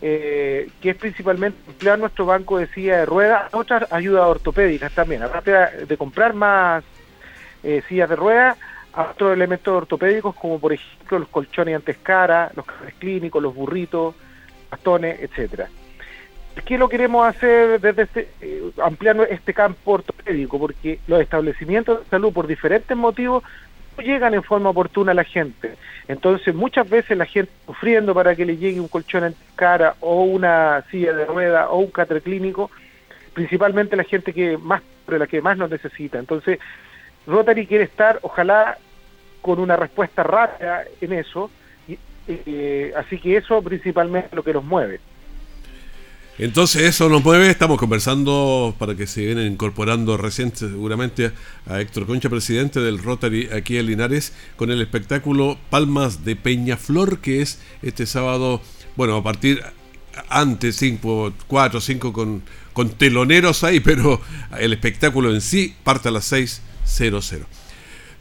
eh, 0.00 0.68
que 0.80 0.90
es 0.90 0.96
principalmente 0.96 1.58
emplear 1.66 1.98
nuestro 1.98 2.26
banco 2.26 2.58
de 2.58 2.68
silla 2.68 2.98
de 2.98 3.06
ruedas, 3.06 3.52
otras 3.52 3.92
ayudas 3.92 4.26
ortopédicas 4.26 4.92
también, 4.92 5.22
aparte 5.22 5.52
de 5.86 5.96
comprar 5.96 6.34
más 6.34 6.84
eh, 7.62 7.82
sillas 7.88 8.08
de 8.08 8.16
ruedas, 8.16 8.56
a 8.92 9.10
otros 9.10 9.32
elementos 9.32 9.74
ortopédicos 9.74 10.34
como 10.34 10.58
por 10.58 10.72
ejemplo 10.72 11.18
los 11.18 11.28
colchones 11.28 11.76
antescara, 11.76 12.50
los 12.54 12.64
cables 12.64 12.94
clínicos, 12.94 13.42
los 13.42 13.54
burritos, 13.54 14.14
bastones, 14.70 15.20
etcétera. 15.20 15.68
¿Qué 16.64 16.76
lo 16.76 16.88
queremos 16.88 17.26
hacer 17.26 17.80
desde 17.80 18.02
este, 18.02 18.28
eh, 18.40 18.72
este 19.30 19.54
campo 19.54 19.92
ortopédico? 19.92 20.58
Porque 20.58 20.98
los 21.06 21.20
establecimientos 21.20 22.00
de 22.00 22.10
salud, 22.10 22.32
por 22.32 22.46
diferentes 22.46 22.96
motivos, 22.96 23.44
llegan 23.98 24.34
en 24.34 24.42
forma 24.42 24.70
oportuna 24.70 25.12
a 25.12 25.14
la 25.14 25.24
gente. 25.24 25.74
Entonces, 26.06 26.54
muchas 26.54 26.88
veces 26.88 27.16
la 27.16 27.26
gente 27.26 27.52
sufriendo 27.66 28.14
para 28.14 28.34
que 28.34 28.46
le 28.46 28.56
llegue 28.56 28.80
un 28.80 28.88
colchón 28.88 29.24
en 29.24 29.34
cara 29.56 29.94
o 30.00 30.22
una 30.22 30.84
silla 30.90 31.12
de 31.12 31.24
rueda 31.24 31.68
o 31.70 31.78
un 31.78 31.90
catre 31.90 32.20
clínico, 32.20 32.70
principalmente 33.34 33.96
la 33.96 34.04
gente 34.04 34.32
que 34.32 34.56
más, 34.56 34.82
la 35.06 35.26
que 35.26 35.42
más 35.42 35.56
nos 35.56 35.70
necesita. 35.70 36.18
Entonces, 36.18 36.58
Rotary 37.26 37.66
quiere 37.66 37.84
estar, 37.84 38.18
ojalá, 38.22 38.78
con 39.42 39.60
una 39.60 39.76
respuesta 39.76 40.22
rápida 40.22 40.84
en 41.00 41.12
eso, 41.12 41.50
eh, 42.26 42.92
así 42.96 43.18
que 43.18 43.36
eso 43.36 43.62
principalmente 43.62 44.28
es 44.28 44.34
lo 44.34 44.42
que 44.42 44.52
nos 44.52 44.64
mueve. 44.64 45.00
Entonces 46.38 46.82
eso 46.82 47.08
nos 47.08 47.24
mueve, 47.24 47.50
estamos 47.50 47.78
conversando 47.78 48.72
para 48.78 48.94
que 48.94 49.08
se 49.08 49.24
vienen 49.24 49.52
incorporando 49.52 50.16
reciente 50.16 50.58
seguramente 50.58 51.32
a 51.66 51.80
Héctor 51.80 52.06
Concha, 52.06 52.30
presidente 52.30 52.78
del 52.78 53.02
Rotary 53.02 53.48
aquí 53.52 53.76
en 53.76 53.86
Linares, 53.86 54.32
con 54.54 54.70
el 54.70 54.80
espectáculo 54.80 55.58
Palmas 55.68 56.24
de 56.24 56.36
Peñaflor, 56.36 57.18
que 57.18 57.42
es 57.42 57.58
este 57.82 58.06
sábado, 58.06 58.62
bueno, 58.94 59.16
a 59.16 59.22
partir 59.24 59.64
antes, 60.28 60.76
5, 60.76 61.32
4, 61.48 61.80
5 61.80 62.12
con, 62.12 62.42
con 62.72 62.90
teloneros 62.90 63.64
ahí, 63.64 63.80
pero 63.80 64.20
el 64.60 64.72
espectáculo 64.72 65.34
en 65.34 65.40
sí 65.40 65.74
parte 65.82 66.08
a 66.08 66.12
las 66.12 66.30
6.00. 66.30 67.46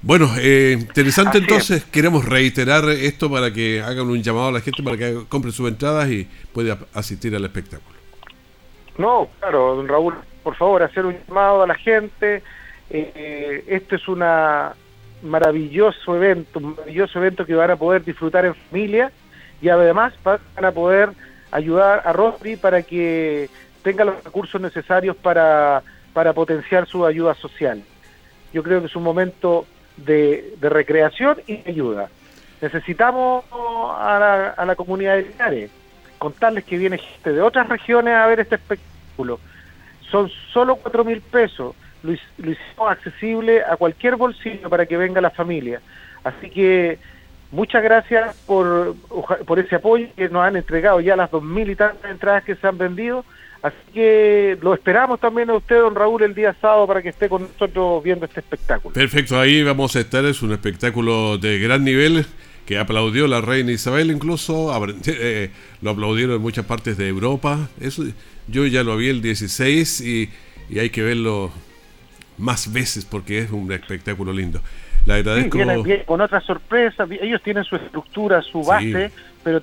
Bueno, 0.02 0.32
eh, 0.40 0.76
interesante 0.80 1.38
entonces, 1.38 1.84
queremos 1.84 2.26
reiterar 2.26 2.90
esto 2.90 3.30
para 3.30 3.54
que 3.54 3.82
hagan 3.82 4.08
un 4.08 4.24
llamado 4.24 4.48
a 4.48 4.52
la 4.54 4.62
gente 4.62 4.82
para 4.82 4.98
que 4.98 5.24
compre 5.30 5.52
sus 5.52 5.68
entradas 5.68 6.10
y 6.10 6.28
pueda 6.52 6.80
asistir 6.94 7.36
al 7.36 7.46
espectáculo. 7.46 7.97
No, 8.98 9.30
claro, 9.40 9.76
don 9.76 9.88
Raúl, 9.88 10.16
por 10.44 10.56
favor, 10.56 10.82
hacer 10.82 11.06
un 11.06 11.18
llamado 11.28 11.64
a 11.64 11.68
la 11.68 11.76
gente. 11.76 12.42
Eh, 12.90 13.64
este 13.68 13.98
es 13.98 14.08
un 14.08 14.24
maravilloso 15.22 16.16
evento, 16.16 16.60
un 16.60 16.76
maravilloso 16.76 17.20
evento 17.20 17.46
que 17.46 17.56
van 17.56 17.72
a 17.72 17.76
poder 17.76 18.04
disfrutar 18.04 18.46
en 18.46 18.56
familia 18.56 19.12
y 19.62 19.70
además 19.70 20.14
van 20.24 20.40
a 20.64 20.72
poder 20.72 21.10
ayudar 21.52 22.02
a 22.06 22.14
Rotary 22.14 22.56
para 22.56 22.82
que 22.82 23.50
tenga 23.84 24.06
los 24.06 24.24
recursos 24.24 24.60
necesarios 24.60 25.16
para, 25.16 25.84
para 26.14 26.34
potenciar 26.34 26.88
su 26.88 27.06
ayuda 27.06 27.36
social. 27.36 27.84
Yo 28.54 28.64
creo 28.64 28.80
que 28.80 28.88
es 28.88 28.96
un 28.96 29.04
momento 29.04 29.66
de, 29.98 30.56
recreación 30.60 31.38
y 31.46 31.58
de 31.58 31.72
ayuda. 31.72 32.10
Necesitamos 32.62 33.46
a 33.52 34.18
la, 34.20 34.50
a 34.50 34.66
la 34.66 34.76
comunidad 34.76 35.16
de 35.18 35.24
Linares 35.24 35.72
contarles 36.18 36.64
que 36.64 36.78
viene 36.78 36.98
gente 36.98 37.34
de 37.34 37.42
otras 37.42 37.68
regiones 37.68 38.14
a 38.14 38.28
ver 38.28 38.40
este 38.40 38.56
espectáculo. 38.56 39.40
Son 40.12 40.30
solo 40.54 40.76
cuatro 40.78 41.04
mil 41.04 41.22
pesos. 41.22 41.76
Lo, 42.04 42.14
hicimos 42.14 42.90
accesible 42.90 43.64
a 43.64 43.76
cualquier 43.76 44.16
bolsillo 44.16 44.70
para 44.70 44.86
que 44.86 44.98
venga 44.98 45.22
la 45.22 45.32
familia. 45.32 45.82
Así 46.24 46.50
que 46.50 47.00
muchas 47.52 47.84
gracias 47.84 48.36
por, 48.46 48.96
por 49.46 49.60
ese 49.60 49.76
apoyo 49.76 50.08
que 50.16 50.30
nos 50.30 50.44
han 50.44 50.56
entregado 50.56 51.00
ya 51.02 51.16
las 51.16 51.32
dos 51.32 51.44
mil 51.44 51.70
y 51.70 51.76
tantas 51.76 52.10
entradas 52.12 52.44
que 52.44 52.56
se 52.56 52.68
han 52.68 52.78
vendido. 52.78 53.26
Así 53.62 53.78
que 53.94 54.58
lo 54.62 54.74
esperamos 54.74 55.20
también 55.20 55.50
a 55.50 55.56
usted, 55.56 55.78
don 55.78 55.96
Raúl, 55.96 56.22
el 56.22 56.36
día 56.36 56.56
sábado 56.62 56.86
para 56.86 57.02
que 57.02 57.10
esté 57.10 57.28
con 57.28 57.44
nosotros 57.44 58.04
viendo 58.04 58.26
este 58.26 58.40
espectáculo. 58.40 58.94
Perfecto, 58.94 59.40
ahí 59.40 59.64
vamos 59.64 59.96
a 59.96 60.00
estar. 60.00 60.24
Es 60.26 60.42
un 60.42 60.54
espectáculo 60.54 61.38
de 61.38 61.60
gran 61.60 61.84
nivel 61.84 62.26
que 62.68 62.78
aplaudió 62.78 63.28
la 63.28 63.40
reina 63.40 63.72
Isabel 63.72 64.12
incluso, 64.12 64.72
eh, 65.08 65.50
lo 65.82 65.92
aplaudieron 65.92 66.36
en 66.36 66.42
muchas 66.42 66.66
partes 66.66 66.98
de 66.98 67.08
Europa. 67.08 67.70
Eso, 67.80 68.04
yo 68.48 68.68
ya 68.68 68.84
lo 68.84 68.98
vi 68.98 69.08
el 69.08 69.22
16 69.22 70.02
y, 70.02 70.30
hay 70.78 70.90
que 70.90 71.02
verlo 71.02 71.50
más 72.38 72.72
veces 72.72 73.06
porque 73.06 73.40
es 73.40 73.52
un 73.52 73.72
espectáculo 73.72 74.34
lindo. 74.34 74.62
Le 75.06 75.14
agradezco. 75.14 75.58
con 76.06 76.20
otras 76.20 76.44
sorpresas, 76.44 77.10
ellos 77.10 77.42
tienen 77.42 77.64
su 77.64 77.78
estructura, 77.78 78.42
su 78.42 78.62
base, 78.62 79.12
pero 79.46 79.62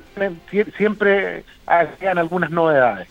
siempre 0.79 1.45
hagan 1.67 2.17
algunas 2.17 2.51
novedades. 2.51 3.07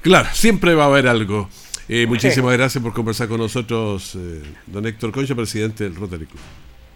Claro, 0.00 0.28
siempre 0.32 0.74
va 0.74 0.84
a 0.84 0.86
haber 0.88 1.06
algo. 1.06 1.48
Eh, 1.88 2.06
muchísimas 2.08 2.54
gracias 2.54 2.82
por 2.82 2.92
conversar 2.92 3.28
con 3.28 3.38
nosotros, 3.38 4.16
eh, 4.16 4.42
don 4.66 4.84
Héctor 4.84 5.12
Concha, 5.12 5.36
presidente 5.36 5.84
del 5.84 5.94
Rotary 5.94 6.26
Club. 6.26 6.40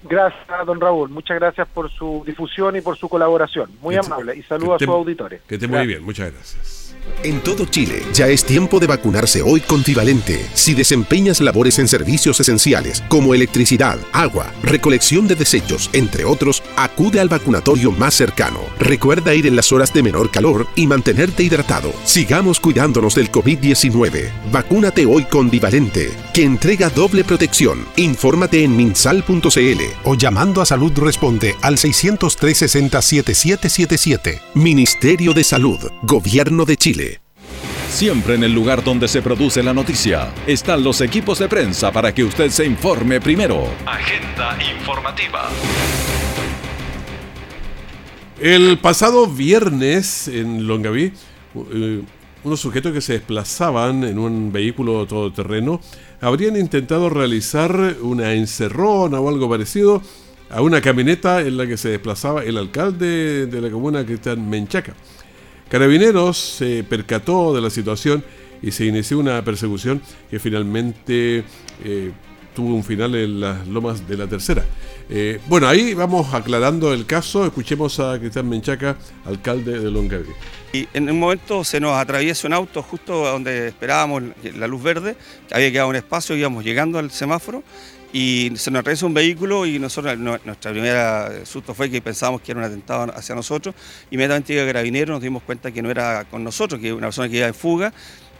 Gracias, 0.08 0.66
don 0.66 0.80
Raúl. 0.80 1.08
Muchas 1.08 1.38
gracias 1.38 1.66
por 1.68 1.90
su 1.90 2.22
difusión 2.26 2.76
y 2.76 2.80
por 2.80 2.96
su 2.96 3.08
colaboración. 3.08 3.70
Muy 3.80 3.96
amable. 3.96 4.36
Y 4.36 4.42
saludo 4.42 4.74
a 4.74 4.78
sus 4.78 4.88
auditores. 4.88 5.42
Que 5.46 5.56
esté 5.56 5.68
muy 5.68 5.86
bien. 5.86 6.02
Muchas 6.02 6.32
gracias. 6.32 6.85
En 7.22 7.40
todo 7.40 7.64
Chile, 7.64 8.02
ya 8.12 8.28
es 8.28 8.44
tiempo 8.44 8.78
de 8.78 8.86
vacunarse 8.86 9.42
hoy 9.42 9.60
con 9.60 9.82
Trivalente. 9.82 10.46
Si 10.54 10.74
desempeñas 10.74 11.40
labores 11.40 11.78
en 11.78 11.88
servicios 11.88 12.38
esenciales 12.38 13.02
como 13.08 13.34
electricidad, 13.34 13.98
agua, 14.12 14.52
recolección 14.62 15.26
de 15.26 15.34
desechos, 15.34 15.90
entre 15.92 16.24
otros, 16.24 16.62
acude 16.76 17.18
al 17.18 17.28
vacunatorio 17.28 17.90
más 17.90 18.14
cercano. 18.14 18.60
Recuerda 18.78 19.34
ir 19.34 19.46
en 19.46 19.56
las 19.56 19.72
horas 19.72 19.92
de 19.92 20.02
menor 20.02 20.30
calor 20.30 20.66
y 20.76 20.86
mantenerte 20.86 21.42
hidratado. 21.42 21.92
Sigamos 22.04 22.60
cuidándonos 22.60 23.14
del 23.14 23.32
COVID-19. 23.32 24.30
Vacúnate 24.52 25.06
hoy 25.06 25.24
con 25.24 25.50
Divalente, 25.50 26.10
que 26.32 26.44
entrega 26.44 26.90
doble 26.90 27.24
protección. 27.24 27.86
Infórmate 27.96 28.62
en 28.62 28.76
minsal.cl 28.76 29.82
o 30.04 30.14
llamando 30.14 30.60
a 30.60 30.66
Salud 30.66 30.92
Responde 30.96 31.56
al 31.62 31.78
603 31.78 32.56
60 32.56 33.02
7777. 33.02 34.40
Ministerio 34.54 35.32
de 35.32 35.44
Salud, 35.44 35.78
Gobierno 36.02 36.64
de 36.64 36.76
Chile. 36.76 36.95
Siempre 37.88 38.34
en 38.34 38.44
el 38.44 38.52
lugar 38.52 38.84
donde 38.84 39.08
se 39.08 39.22
produce 39.22 39.62
la 39.62 39.72
noticia 39.72 40.32
están 40.46 40.82
los 40.82 41.00
equipos 41.00 41.38
de 41.38 41.48
prensa 41.48 41.92
para 41.92 42.14
que 42.14 42.24
usted 42.24 42.50
se 42.50 42.64
informe 42.64 43.20
primero. 43.20 43.68
Agenda 43.86 44.58
informativa. 44.76 45.48
El 48.40 48.78
pasado 48.78 49.26
viernes 49.26 50.28
en 50.28 50.66
Longaví, 50.66 51.12
eh, 51.72 52.02
unos 52.44 52.60
sujetos 52.60 52.92
que 52.92 53.00
se 53.00 53.14
desplazaban 53.14 54.04
en 54.04 54.18
un 54.18 54.52
vehículo 54.52 55.06
todoterreno 55.06 55.80
habrían 56.20 56.56
intentado 56.56 57.08
realizar 57.08 57.96
una 58.02 58.34
encerrona 58.34 59.20
o 59.20 59.28
algo 59.28 59.48
parecido 59.48 60.02
a 60.50 60.60
una 60.60 60.80
camioneta 60.80 61.40
en 61.40 61.56
la 61.56 61.66
que 61.66 61.76
se 61.76 61.88
desplazaba 61.88 62.44
el 62.44 62.56
alcalde 62.56 63.46
de 63.46 63.60
la 63.60 63.70
comuna 63.70 64.04
Cristian 64.04 64.48
Menchaca. 64.48 64.94
Carabineros 65.68 66.38
se 66.38 66.84
percató 66.84 67.54
de 67.54 67.60
la 67.60 67.70
situación 67.70 68.24
y 68.62 68.70
se 68.70 68.84
inició 68.84 69.18
una 69.18 69.42
persecución 69.42 70.00
que 70.30 70.38
finalmente 70.38 71.44
eh, 71.84 72.12
tuvo 72.54 72.74
un 72.74 72.84
final 72.84 73.14
en 73.14 73.40
las 73.40 73.66
lomas 73.66 74.06
de 74.08 74.16
la 74.16 74.26
tercera. 74.26 74.64
Eh, 75.10 75.40
bueno, 75.46 75.68
ahí 75.68 75.92
vamos 75.94 76.32
aclarando 76.34 76.92
el 76.92 77.04
caso. 77.04 77.44
Escuchemos 77.44 78.00
a 78.00 78.18
Cristian 78.18 78.48
Menchaca, 78.48 78.96
alcalde 79.24 79.78
de 79.78 79.90
Longaví. 79.90 80.30
Y 80.72 80.88
en 80.94 81.10
un 81.10 81.18
momento 81.18 81.64
se 81.64 81.80
nos 81.80 81.96
atraviesa 81.96 82.46
un 82.46 82.54
auto 82.54 82.82
justo 82.82 83.24
donde 83.24 83.68
esperábamos 83.68 84.22
la 84.56 84.66
luz 84.66 84.82
verde, 84.82 85.16
había 85.52 85.70
quedado 85.70 85.88
un 85.88 85.96
espacio, 85.96 86.36
íbamos 86.36 86.64
llegando 86.64 86.98
al 86.98 87.10
semáforo 87.10 87.62
y 88.18 88.50
se 88.56 88.70
nos 88.70 88.80
atraviesa 88.80 89.04
un 89.04 89.12
vehículo 89.12 89.66
y 89.66 89.78
nosotros, 89.78 90.16
nuestra 90.16 90.70
primera 90.70 91.44
susto 91.44 91.74
fue 91.74 91.90
que 91.90 92.00
pensábamos 92.00 92.40
que 92.40 92.52
era 92.52 92.60
un 92.60 92.64
atentado 92.64 93.12
hacia 93.14 93.34
nosotros. 93.34 93.74
Inmediatamente 94.10 94.54
llega 94.54 94.64
carabinero, 94.64 95.12
nos 95.12 95.22
dimos 95.22 95.42
cuenta 95.42 95.70
que 95.70 95.82
no 95.82 95.90
era 95.90 96.24
con 96.24 96.42
nosotros, 96.42 96.80
que 96.80 96.86
era 96.86 96.96
una 96.96 97.08
persona 97.08 97.28
que 97.28 97.36
iba 97.36 97.46
en 97.46 97.52
fuga. 97.52 97.92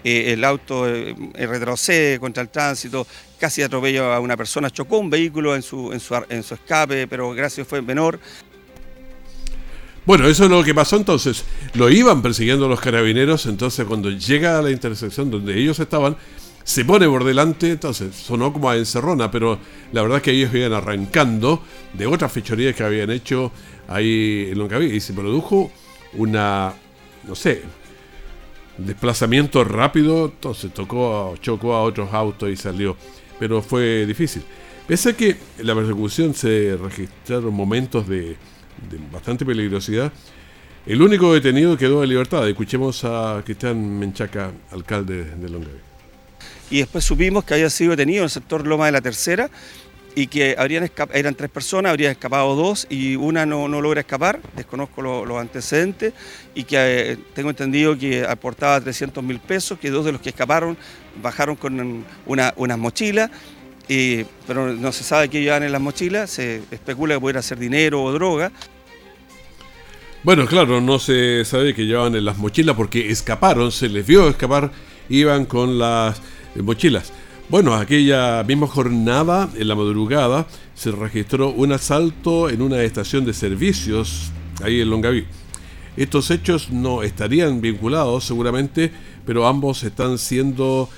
Eh, 0.03 0.33
el 0.33 0.45
auto 0.45 0.89
eh, 0.89 1.15
retrocede 1.35 2.19
contra 2.19 2.43
el 2.43 2.49
tránsito, 2.49 3.07
casi 3.39 3.61
atropella 3.61 4.17
a 4.17 4.21
una 4.21 4.35
persona, 4.35 4.71
chocó 4.71 4.97
un 4.97 5.11
vehículo 5.11 5.55
en 5.55 5.61
su, 5.61 5.93
en 5.93 6.01
su, 6.01 6.25
en 6.31 6.43
su 6.43 6.55
escape, 6.55 7.07
pero 7.07 7.35
gracias 7.35 7.69
fue 7.69 7.83
menor. 7.83 8.19
Bueno, 10.07 10.27
eso 10.27 10.45
es 10.45 10.51
lo 10.51 10.65
que 10.65 10.75
pasó 10.75 10.97
entonces. 10.97 11.45
Lo 11.75 11.91
iban 11.91 12.23
persiguiendo 12.23 12.67
los 12.67 12.81
carabineros, 12.81 13.45
entonces 13.45 13.85
cuando 13.85 14.09
llega 14.09 14.59
a 14.59 14.63
la 14.63 14.71
intersección 14.71 15.31
donde 15.31 15.59
ellos 15.59 15.79
estaban, 15.81 16.17
se 16.67 16.85
pone 16.85 17.07
por 17.07 17.23
delante, 17.23 17.71
entonces 17.71 18.13
sonó 18.17 18.53
como 18.53 18.69
a 18.69 18.77
encerrona, 18.77 19.31
pero 19.31 19.57
la 19.93 20.03
verdad 20.03 20.17
es 20.17 20.25
que 20.25 20.33
ellos 20.33 20.53
iban 20.53 20.73
arrancando 20.73 21.63
de 21.93 22.07
otras 22.07 22.33
fechorías 22.33 22.75
que 22.75 22.83
habían 22.83 23.09
hecho 23.11 23.53
ahí 23.87 24.49
en 24.51 24.59
Longaví 24.59 24.87
y 24.87 24.99
se 24.99 25.13
produjo 25.13 25.71
una, 26.15 26.75
no 27.23 27.37
sé, 27.37 27.63
desplazamiento 28.79 29.63
rápido, 29.63 30.25
entonces 30.25 30.75
tocó, 30.75 31.37
chocó 31.41 31.73
a 31.75 31.83
otros 31.83 32.13
autos 32.13 32.51
y 32.51 32.57
salió, 32.57 32.97
pero 33.39 33.63
fue 33.63 34.05
difícil. 34.05 34.43
Pese 34.89 35.11
a 35.11 35.17
que 35.17 35.37
la 35.63 35.73
persecución 35.73 36.35
se 36.35 36.77
registraron 36.77 37.55
momentos 37.55 38.09
de, 38.09 38.31
de 38.91 38.99
bastante 39.13 39.47
peligrosidad, 39.47 40.13
el 40.85 41.01
único 41.01 41.33
detenido 41.33 41.77
quedó 41.77 42.03
en 42.03 42.09
libertad. 42.09 42.49
Escuchemos 42.49 43.05
a 43.05 43.41
Cristian 43.45 44.01
Menchaca, 44.01 44.51
alcalde 44.73 45.27
de 45.37 45.49
Longaví 45.49 45.96
y 46.71 46.79
después 46.79 47.05
supimos 47.05 47.45
que 47.45 47.55
había 47.55 47.71
sido 47.71 47.91
detenido 47.93 48.19
en 48.19 48.25
el 48.25 48.31
sector 48.31 48.67
Loma 48.67 48.87
de 48.87 48.93
la 48.93 49.01
Tercera 49.01 49.51
y 50.17 50.29
que 50.29 50.57
habrían 50.59 50.91
eran 51.13 51.35
tres 51.35 51.51
personas, 51.51 51.91
habrían 51.91 52.13
escapado 52.13 52.55
dos 52.57 52.87
y 52.89 53.17
una 53.17 53.45
no, 53.45 53.69
logra 53.69 54.01
escapar, 54.01 54.41
desconozco 54.57 55.03
los 55.03 55.39
antecedentes, 55.39 56.15
y 56.55 56.65
que 56.65 56.77
eh, 57.13 57.19
tengo 57.35 57.51
entendido 57.51 57.99
que 57.99 58.25
aportaba 58.25 58.81
300 58.81 59.23
mil 59.23 59.39
pesos, 59.41 59.79
que 59.79 59.91
dos 59.91 60.07
de 60.07 60.13
los 60.13 60.23
que 60.23 60.31
escaparon 60.31 60.75
bajaron 61.23 61.55
con 61.55 62.05
una, 62.25 62.55
unas 62.57 62.79
mochilas, 62.79 63.31
pero 64.47 64.73
no 64.73 64.91
se 64.91 65.05
sabe 65.05 65.29
qué 65.29 65.43
llevan 65.43 65.65
en 65.65 65.73
las 65.73 65.83
mochilas, 65.83 66.31
se 66.31 66.63
especula 66.71 67.15
que 67.15 67.21
pudiera 67.21 67.43
ser 67.43 67.59
dinero 67.59 68.03
o 68.03 68.11
droga. 68.11 68.51
Bueno, 70.23 70.47
claro, 70.47 70.81
no 70.81 70.99
se 70.99 71.45
sabe 71.45 71.75
qué 71.75 71.85
llevaban 71.85 72.17
en 72.17 72.25
las 72.25 72.39
mochilas 72.39 72.75
porque 72.75 73.11
escaparon, 73.11 73.71
se 73.71 73.91
les 73.91 74.07
vio 74.07 74.31
escapar, 74.31 74.73
iban 75.11 75.45
con 75.45 75.79
las 75.79 76.23
mochilas. 76.63 77.13
Bueno, 77.49 77.75
aquella 77.75 78.43
misma 78.43 78.67
jornada, 78.67 79.49
en 79.57 79.69
la 79.69 79.77
madrugada, 79.77 80.49
se 80.75 80.91
registró 80.91 81.51
un 81.51 81.73
asalto 81.73 82.51
en 82.51 82.61
una 82.61 82.83
estación 82.83 83.25
de 83.25 83.33
servicios 83.33 84.33
ahí 84.63 84.81
en 84.81 84.91
Longaví. 84.91 85.27
Estos 85.97 86.31
hechos 86.31 86.71
no 86.71 87.03
estarían 87.03 87.61
vinculados 87.61 88.25
seguramente, 88.25 88.91
pero 89.25 89.47
ambos 89.47 89.83
están 89.85 90.19
siendo 90.19 90.89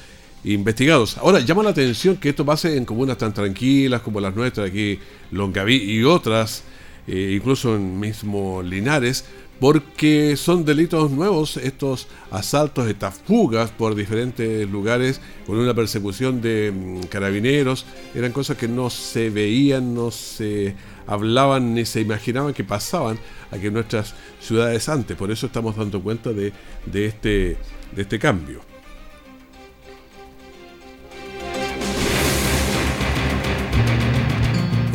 investigados. 0.42 1.18
Ahora, 1.18 1.40
llama 1.40 1.62
la 1.62 1.70
atención 1.70 2.16
que 2.16 2.30
esto 2.30 2.44
pase 2.44 2.76
en 2.76 2.84
comunas 2.84 3.18
tan 3.18 3.34
tranquilas 3.34 4.00
como 4.00 4.20
las 4.20 4.34
nuestras, 4.34 4.70
aquí 4.70 4.98
Longaví 5.30 5.76
y 5.76 6.02
otras, 6.02 6.64
eh, 7.06 7.34
incluso 7.36 7.76
en 7.76 8.00
mismo 8.00 8.62
Linares, 8.62 9.26
porque 9.60 10.36
son 10.36 10.64
delitos 10.64 11.10
nuevos 11.10 11.56
estos 11.56 12.06
asaltos, 12.30 12.88
estas 12.88 13.14
fugas 13.14 13.70
por 13.70 13.94
diferentes 13.94 14.68
lugares 14.70 15.20
con 15.46 15.58
una 15.58 15.74
persecución 15.74 16.40
de 16.40 16.72
mm, 16.72 17.06
carabineros, 17.06 17.84
eran 18.14 18.32
cosas 18.32 18.56
que 18.56 18.68
no 18.68 18.90
se 18.90 19.30
veían, 19.30 19.94
no 19.94 20.10
se 20.10 20.74
hablaban 21.06 21.74
ni 21.74 21.84
se 21.84 22.00
imaginaban 22.00 22.54
que 22.54 22.64
pasaban 22.64 23.18
aquí 23.50 23.66
en 23.66 23.74
nuestras 23.74 24.14
ciudades 24.40 24.88
antes, 24.88 25.16
por 25.16 25.30
eso 25.30 25.46
estamos 25.46 25.76
dando 25.76 26.02
cuenta 26.02 26.30
de, 26.32 26.52
este, 26.92 27.56
de 27.94 28.02
este 28.02 28.18
cambio. 28.18 28.67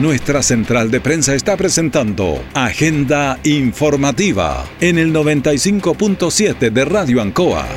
Nuestra 0.00 0.42
central 0.42 0.90
de 0.90 0.98
prensa 0.98 1.34
está 1.34 1.58
presentando 1.58 2.42
Agenda 2.54 3.38
Informativa 3.44 4.64
en 4.80 4.96
el 4.96 5.12
95.7 5.12 6.70
de 6.70 6.84
Radio 6.86 7.20
Ancoa. 7.20 7.68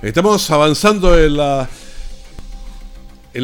Estamos 0.00 0.50
avanzando 0.50 1.18
en 1.22 1.36
la 1.36 1.68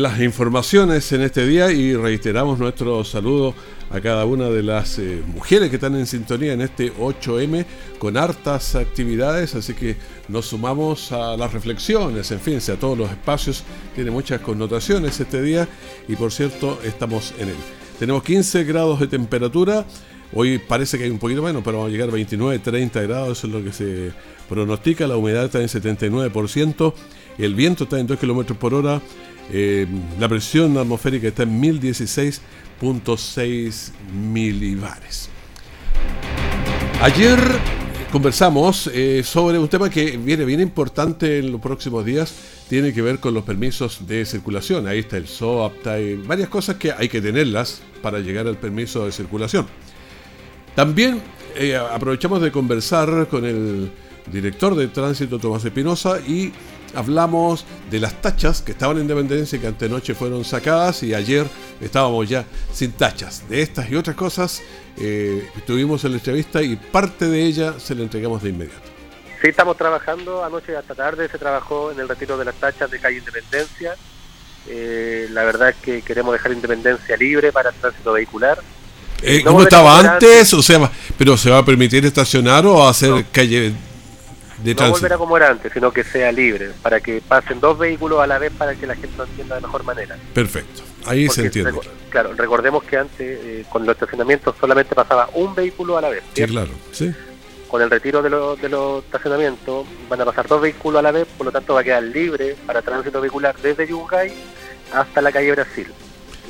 las 0.01 0.21
informaciones 0.21 1.13
en 1.13 1.21
este 1.21 1.47
día 1.47 1.71
y 1.71 1.95
reiteramos 1.95 2.59
nuestro 2.59 3.05
saludo 3.05 3.55
a 3.91 4.01
cada 4.01 4.25
una 4.25 4.49
de 4.49 4.63
las 4.63 4.99
eh, 4.99 5.23
mujeres 5.27 5.69
que 5.69 5.77
están 5.77 5.95
en 5.97 6.07
sintonía 6.07 6.55
en 6.55 6.63
este 6.63 6.95
8M 6.95 7.67
con 7.99 8.17
hartas 8.17 8.75
actividades, 8.75 9.55
así 9.55 9.75
que 9.75 9.97
nos 10.29 10.47
sumamos 10.47 11.13
a 11.13 11.37
las 11.37 11.53
reflexiones, 11.53 12.31
en 12.31 12.41
fin, 12.41 12.59
a 12.73 12.77
todos 12.77 12.97
los 12.97 13.11
espacios, 13.11 13.65
tiene 13.95 14.11
muchas 14.11 14.41
connotaciones 14.41 15.21
este 15.21 15.43
día 15.43 15.69
y 16.09 16.17
por 16.17 16.33
cierto 16.33 16.79
estamos 16.85 17.35
en 17.39 17.51
él. 17.51 17.57
Tenemos 17.99 18.23
15 18.23 18.65
grados 18.65 18.99
de 18.99 19.09
temperatura, 19.09 19.85
hoy 20.33 20.59
parece 20.59 20.97
que 20.97 21.05
hay 21.05 21.11
un 21.11 21.19
poquito 21.19 21.43
menos, 21.43 21.63
pero 21.63 21.79
vamos 21.79 21.91
a 21.91 21.93
llegar 21.93 22.09
a 22.09 22.13
29, 22.13 22.61
30 22.61 23.03
grados, 23.03 23.39
eso 23.39 23.47
es 23.47 23.53
lo 23.53 23.63
que 23.63 23.73
se 23.73 24.13
pronostica, 24.49 25.07
la 25.07 25.17
humedad 25.17 25.45
está 25.45 25.61
en 25.61 25.69
79%, 25.69 26.95
el 27.39 27.55
viento 27.55 27.85
está 27.85 27.99
en 27.99 28.07
2 28.07 28.19
kilómetros 28.19 28.57
por 28.57 28.73
hora, 28.73 29.03
eh, 29.51 29.87
la 30.19 30.29
presión 30.29 30.77
atmosférica 30.79 31.29
está 31.29 31.43
en 31.43 31.61
1016.6 31.61 33.91
milibares. 34.13 35.29
Ayer 37.01 37.39
conversamos 38.13 38.89
eh, 38.93 39.23
sobre 39.25 39.59
un 39.59 39.69
tema 39.69 39.91
que 39.91 40.17
viene 40.19 40.45
bien 40.45 40.61
importante 40.61 41.39
en 41.39 41.51
los 41.51 41.61
próximos 41.61 42.05
días, 42.05 42.33
tiene 42.69 42.93
que 42.93 43.03
ver 43.03 43.19
con 43.19 43.35
los 43.35 43.43
permisos 43.43 44.07
de 44.07 44.25
circulación. 44.25 44.87
Ahí 44.87 45.01
está 45.01 45.17
el 45.17 45.27
SOAP, 45.27 45.85
hay 45.87 46.15
varias 46.15 46.49
cosas 46.49 46.77
que 46.77 46.93
hay 46.93 47.09
que 47.09 47.21
tenerlas 47.21 47.83
para 48.03 48.21
llegar 48.21 48.47
al 48.47 48.57
permiso 48.57 49.07
de 49.07 49.13
circulación. 49.13 49.67
También 50.75 51.21
eh, 51.57 51.77
aprovechamos 51.77 52.41
de 52.41 52.53
conversar 52.53 53.27
con 53.29 53.45
el 53.45 53.91
director 54.31 54.75
de 54.75 54.89
tránsito 54.89 55.39
Tomás 55.39 55.65
Espinosa 55.65 56.21
y 56.21 56.53
hablamos 56.95 57.65
de 57.91 58.01
las 58.01 58.21
tachas 58.21 58.63
que 58.63 58.73
estaban 58.73 58.97
en 58.97 59.03
Independencia 59.03 59.57
y 59.57 59.61
que 59.61 59.67
antenoche 59.67 60.15
fueron 60.15 60.45
sacadas 60.45 61.03
y 61.03 61.15
ayer 61.15 61.47
estábamos 61.81 62.29
ya 62.29 62.45
sin 62.73 62.93
tachas. 62.93 63.49
De 63.49 63.63
estas 63.63 63.91
y 63.91 63.97
otras 63.97 64.17
cosas 64.17 64.63
eh, 64.99 65.49
estuvimos 65.57 66.05
en 66.05 66.13
la 66.13 66.19
entrevista 66.19 66.63
y 66.63 66.77
parte 66.77 67.27
de 67.27 67.43
ella 67.45 67.75
se 67.79 67.95
la 67.95 68.03
entregamos 68.03 68.43
de 68.43 68.51
inmediato. 68.51 68.93
Sí, 69.41 69.49
estamos 69.49 69.77
trabajando. 69.77 70.45
Anoche 70.45 70.77
hasta 70.77 70.95
tarde 70.95 71.29
se 71.29 71.39
trabajó 71.39 71.91
en 71.91 71.99
el 71.99 72.09
retiro 72.09 72.39
de 72.39 72.45
las 72.45 72.55
tachas 72.55 72.91
de 72.91 73.01
calle 73.01 73.19
Independencia. 73.19 73.97
Eh, 74.69 75.27
la 75.31 75.43
verdad 75.43 75.71
es 75.71 75.77
que 75.77 76.03
queremos 76.03 76.33
dejar 76.33 76.53
Independencia 76.53 77.17
libre 77.17 77.51
para 77.51 77.71
el 77.71 77.77
tránsito 77.77 78.13
vehicular. 78.13 78.61
Eh, 79.23 79.43
¿Cómo 79.45 79.63
estaba 79.63 79.99
antes? 79.99 80.53
O 80.55 80.63
sea, 80.63 80.91
¿pero 81.17 81.37
se 81.37 81.51
va 81.51 81.59
a 81.59 81.65
permitir 81.65 82.05
estacionar 82.05 82.67
o 82.67 82.87
hacer 82.87 83.25
calle 83.33 83.73
de 84.63 84.75
no 84.75 84.91
volverá 84.91 85.19
como 85.19 85.37
era 85.37 85.51
antes, 85.51 85.73
sino 85.73 85.93
que 85.93 86.05
sea 86.05 86.31
libre, 86.31 86.71
para 86.83 87.01
que 87.01 87.21
pasen 87.21 87.61
dos 87.61 87.79
vehículos 87.79 88.21
a 88.21 88.27
la 88.27 88.39
vez 88.39 88.53
para 88.57 88.75
que 88.75 88.87
la 88.87 88.95
gente 88.95 89.17
lo 89.17 89.25
entienda 89.25 89.57
de 89.57 89.63
mejor 89.63 89.85
manera. 89.85 90.17
Perfecto, 90.33 90.83
ahí 91.07 91.29
se 91.29 91.47
entiende. 91.47 91.73
claro, 92.11 92.33
recordemos 92.37 92.85
que 92.85 92.97
antes 92.97 93.21
eh, 93.21 93.65
con 93.69 93.85
los 93.85 93.95
estacionamientos 93.95 94.55
solamente 94.61 94.95
pasaba 94.95 95.29
un 95.35 95.55
vehículo 95.55 95.99
a 95.99 96.01
la 96.01 96.11
vez. 96.11 96.23
Sí, 96.35 96.45
claro, 96.45 96.71
sí. 96.93 97.13
Con 97.69 97.81
el 97.81 97.91
retiro 97.91 98.23
de, 98.23 98.29
de 98.29 98.69
los 98.69 99.03
estacionamientos 99.05 99.87
van 100.09 100.21
a 100.21 100.25
pasar 100.27 100.47
dos 100.47 100.61
vehículos 100.61 100.99
a 100.99 101.03
la 101.03 101.11
vez, 101.11 101.27
por 101.37 101.47
lo 101.47 101.53
tanto 101.53 101.75
va 101.75 101.81
a 101.81 101.85
quedar 101.85 102.03
libre 102.03 102.55
para 102.67 102.83
tránsito 102.83 103.21
vehicular 103.21 103.57
desde 103.63 103.89
Yungay 103.89 104.33
hasta 104.93 105.21
la 105.23 105.33
calle 105.33 105.53
Brasil. 105.53 105.87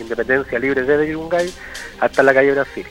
Independencia 0.00 0.58
libre 0.58 0.82
desde 0.82 1.12
Yungay 1.12 1.52
hasta 2.00 2.22
la 2.22 2.34
calle 2.34 2.52
Brasil. 2.52 2.86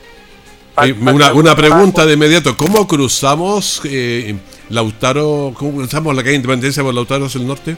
una, 1.00 1.34
una, 1.34 1.54
pregunta 1.54 2.06
de 2.06 2.14
inmediato, 2.14 2.56
¿cómo 2.56 2.88
cruzamos 2.88 3.82
eh, 3.84 4.34
Lautaro, 4.72 5.52
¿cómo 5.54 5.76
cruzamos 5.76 6.16
la 6.16 6.22
calle 6.22 6.36
Independencia 6.36 6.82
por 6.82 6.94
Lautaro 6.94 7.26
hacia 7.26 7.38
el 7.38 7.46
norte? 7.46 7.76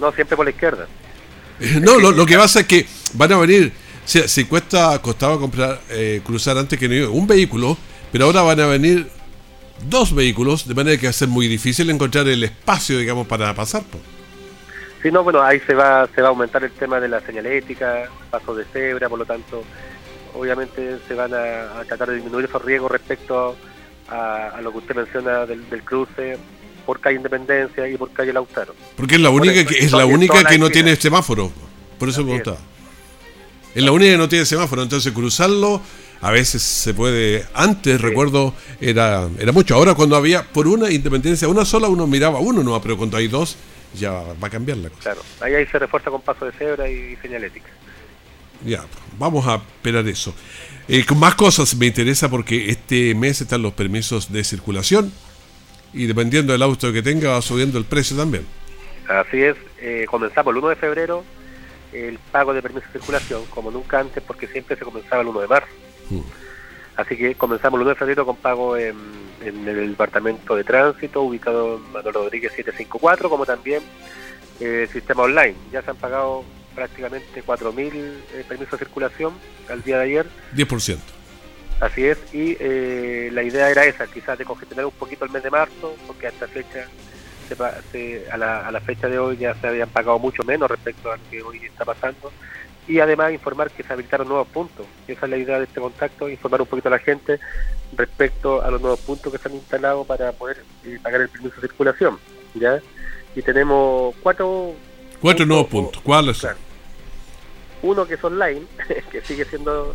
No, 0.00 0.10
siempre 0.12 0.36
por 0.36 0.46
la 0.46 0.50
izquierda. 0.50 0.86
Eh, 1.60 1.80
no, 1.82 1.98
lo, 1.98 2.24
que 2.24 2.36
pasa 2.38 2.60
es 2.60 2.66
que 2.66 2.86
van 3.12 3.30
a 3.32 3.36
venir, 3.36 3.72
si, 4.06 4.26
si 4.26 4.44
cuesta, 4.44 4.98
costaba 5.02 5.38
comprar, 5.38 5.80
eh, 5.90 6.22
cruzar 6.24 6.56
antes 6.56 6.78
que 6.78 6.88
no 6.88 7.10
un 7.10 7.26
vehículo, 7.26 7.76
pero 8.10 8.24
ahora 8.24 8.40
van 8.40 8.58
a 8.60 8.66
venir 8.66 9.06
dos 9.86 10.14
vehículos, 10.14 10.66
de 10.66 10.74
manera 10.74 10.98
que 10.98 11.06
va 11.06 11.10
a 11.10 11.12
ser 11.12 11.28
muy 11.28 11.46
difícil 11.46 11.90
encontrar 11.90 12.26
el 12.28 12.42
espacio, 12.42 12.98
digamos, 12.98 13.26
para 13.26 13.52
pasar. 13.54 13.82
Sí, 15.02 15.10
no, 15.10 15.22
bueno, 15.22 15.42
ahí 15.42 15.60
se 15.60 15.74
va, 15.74 16.08
se 16.14 16.22
va 16.22 16.28
a 16.28 16.30
aumentar 16.30 16.64
el 16.64 16.72
tema 16.72 17.00
de 17.00 17.08
la 17.08 17.20
señalética, 17.20 18.08
paso 18.30 18.54
de 18.54 18.64
cebra, 18.64 19.10
por 19.10 19.18
lo 19.18 19.26
tanto, 19.26 19.62
obviamente 20.34 20.96
se 21.06 21.12
van 21.12 21.34
a, 21.34 21.80
a 21.80 21.84
tratar 21.84 22.08
de 22.08 22.14
disminuir 22.14 22.46
esos 22.46 22.64
riesgos 22.64 22.90
respecto 22.90 23.50
a 23.50 23.75
a, 24.08 24.60
lo 24.62 24.72
que 24.72 24.78
usted 24.78 24.94
menciona 24.94 25.46
del, 25.46 25.82
cruce 25.84 26.38
por 26.84 27.00
calle 27.00 27.16
Independencia 27.16 27.88
y 27.88 27.96
por 27.96 28.12
calle 28.12 28.32
Lautaro. 28.32 28.74
Porque 28.96 29.16
es 29.16 29.20
la 29.20 29.30
única 29.30 29.64
que 29.64 29.78
es 29.78 29.92
la 29.92 30.06
única 30.06 30.44
que 30.44 30.58
no 30.58 30.70
tiene 30.70 30.96
semáforo. 30.96 31.50
Por 31.98 32.08
eso 32.08 32.24
me 32.24 32.34
gustaba. 32.34 32.58
Es 33.74 33.82
la 33.82 33.92
única 33.92 34.12
que 34.12 34.18
no 34.18 34.28
tiene 34.28 34.46
semáforo, 34.46 34.82
entonces 34.82 35.12
cruzarlo 35.12 35.82
a 36.20 36.30
veces 36.30 36.62
se 36.62 36.94
puede. 36.94 37.44
Antes 37.54 38.00
recuerdo 38.00 38.54
era 38.80 39.28
era 39.38 39.52
mucho. 39.52 39.74
Ahora 39.74 39.94
cuando 39.94 40.16
había 40.16 40.44
por 40.44 40.66
una 40.66 40.90
independencia, 40.90 41.48
una 41.48 41.64
sola, 41.64 41.88
uno 41.88 42.06
miraba 42.06 42.38
uno, 42.38 42.62
no, 42.62 42.80
pero 42.80 42.96
cuando 42.96 43.16
hay 43.16 43.28
dos 43.28 43.56
ya 43.94 44.12
va 44.12 44.48
a 44.48 44.50
cambiar 44.50 44.78
la 44.78 44.90
cosa. 44.90 45.02
Claro, 45.02 45.22
ahí, 45.40 45.54
ahí 45.54 45.66
se 45.66 45.78
refuerza 45.78 46.10
con 46.10 46.22
paso 46.22 46.44
de 46.44 46.52
cebra 46.52 46.88
y 46.88 47.16
señalética. 47.16 47.68
Ya, 48.66 48.84
vamos 49.18 49.46
a 49.46 49.56
esperar 49.56 50.06
eso. 50.08 50.34
Eh, 50.88 51.04
con 51.06 51.18
más 51.18 51.34
cosas 51.34 51.74
me 51.76 51.86
interesa 51.86 52.28
porque 52.28 52.70
este 52.70 53.14
mes 53.14 53.40
están 53.40 53.62
los 53.62 53.72
permisos 53.72 54.32
de 54.32 54.44
circulación 54.44 55.12
y 55.92 56.06
dependiendo 56.06 56.52
del 56.52 56.62
auto 56.62 56.92
que 56.92 57.02
tenga 57.02 57.30
va 57.30 57.42
subiendo 57.42 57.78
el 57.78 57.84
precio 57.84 58.16
también. 58.16 58.46
Así 59.08 59.40
es, 59.40 59.56
eh, 59.80 60.04
comenzamos 60.08 60.52
el 60.52 60.58
1 60.58 60.68
de 60.68 60.76
febrero 60.76 61.24
el 61.92 62.18
pago 62.18 62.52
de 62.52 62.62
permisos 62.62 62.92
de 62.92 62.98
circulación, 62.98 63.44
como 63.46 63.70
nunca 63.70 64.00
antes, 64.00 64.22
porque 64.22 64.46
siempre 64.46 64.76
se 64.76 64.84
comenzaba 64.84 65.22
el 65.22 65.28
1 65.28 65.40
de 65.40 65.48
marzo. 65.48 65.72
Mm. 66.10 66.20
Así 66.96 67.16
que 67.16 67.34
comenzamos 67.34 67.78
el 67.78 67.82
1 67.82 67.90
de 67.90 67.96
febrero 67.96 68.26
con 68.26 68.36
pago 68.36 68.76
en, 68.76 68.96
el 69.42 69.90
departamento 69.90 70.56
de 70.56 70.64
tránsito, 70.64 71.22
ubicado 71.22 71.76
en 71.76 71.92
Manuel 71.92 72.14
Rodríguez 72.14 72.52
754, 72.52 73.30
como 73.30 73.46
también 73.46 73.82
el 74.60 74.66
eh, 74.66 74.86
sistema 74.88 75.22
online. 75.22 75.54
Ya 75.70 75.82
se 75.82 75.90
han 75.90 75.96
pagado 75.96 76.44
prácticamente 76.76 77.42
4.000 77.42 77.92
eh, 77.92 78.44
permisos 78.46 78.78
de 78.78 78.86
circulación 78.86 79.32
al 79.68 79.82
día 79.82 79.98
de 79.98 80.04
ayer. 80.04 80.26
10%. 80.54 80.98
Así 81.80 82.06
es, 82.06 82.18
y 82.32 82.56
eh, 82.58 83.28
la 83.32 83.42
idea 83.42 83.70
era 83.70 83.84
esa, 83.84 84.06
quizás 84.06 84.38
de 84.38 84.44
congestionar 84.44 84.86
un 84.86 84.92
poquito 84.92 85.24
el 85.24 85.30
mes 85.30 85.42
de 85.42 85.50
marzo, 85.50 85.94
porque 86.06 86.26
a 86.26 86.30
esta 86.30 86.46
fecha, 86.48 86.88
a, 88.30 88.36
la, 88.38 88.80
fecha 88.80 89.08
de 89.08 89.18
hoy 89.18 89.36
ya 89.36 89.54
se 89.56 89.66
habían 89.66 89.90
pagado 89.90 90.18
mucho 90.18 90.42
menos 90.42 90.70
respecto 90.70 91.12
a 91.12 91.16
lo 91.16 91.22
que 91.30 91.42
hoy 91.42 91.58
está 91.64 91.84
pasando, 91.84 92.32
y 92.88 93.00
además 93.00 93.32
informar 93.32 93.70
que 93.70 93.82
se 93.82 93.92
habilitaron 93.92 94.28
nuevos 94.28 94.48
puntos. 94.48 94.86
Esa 95.06 95.26
es 95.26 95.30
la 95.30 95.36
idea 95.36 95.58
de 95.58 95.64
este 95.64 95.80
contacto, 95.80 96.30
informar 96.30 96.62
un 96.62 96.66
poquito 96.66 96.88
a 96.88 96.92
la 96.92 96.98
gente 96.98 97.40
respecto 97.94 98.62
a 98.62 98.70
los 98.70 98.80
nuevos 98.80 99.00
puntos 99.00 99.30
que 99.30 99.38
se 99.38 99.48
han 99.48 99.56
instalado 99.56 100.04
para 100.04 100.32
poder 100.32 100.64
eh, 100.84 100.98
pagar 101.02 101.20
el 101.20 101.28
permiso 101.28 101.56
de 101.56 101.68
circulación. 101.68 102.18
¿ya? 102.54 102.80
Y 103.34 103.42
tenemos 103.42 104.14
cuatro... 104.22 104.72
Cuatro 105.20 105.44
nuevos 105.44 105.66
puntos, 105.66 106.02
¿cuáles 106.02 106.38
son? 106.38 106.65
Uno 107.86 108.06
que 108.06 108.14
es 108.14 108.24
online, 108.24 108.62
que 109.10 109.20
sigue 109.22 109.44
siendo, 109.44 109.94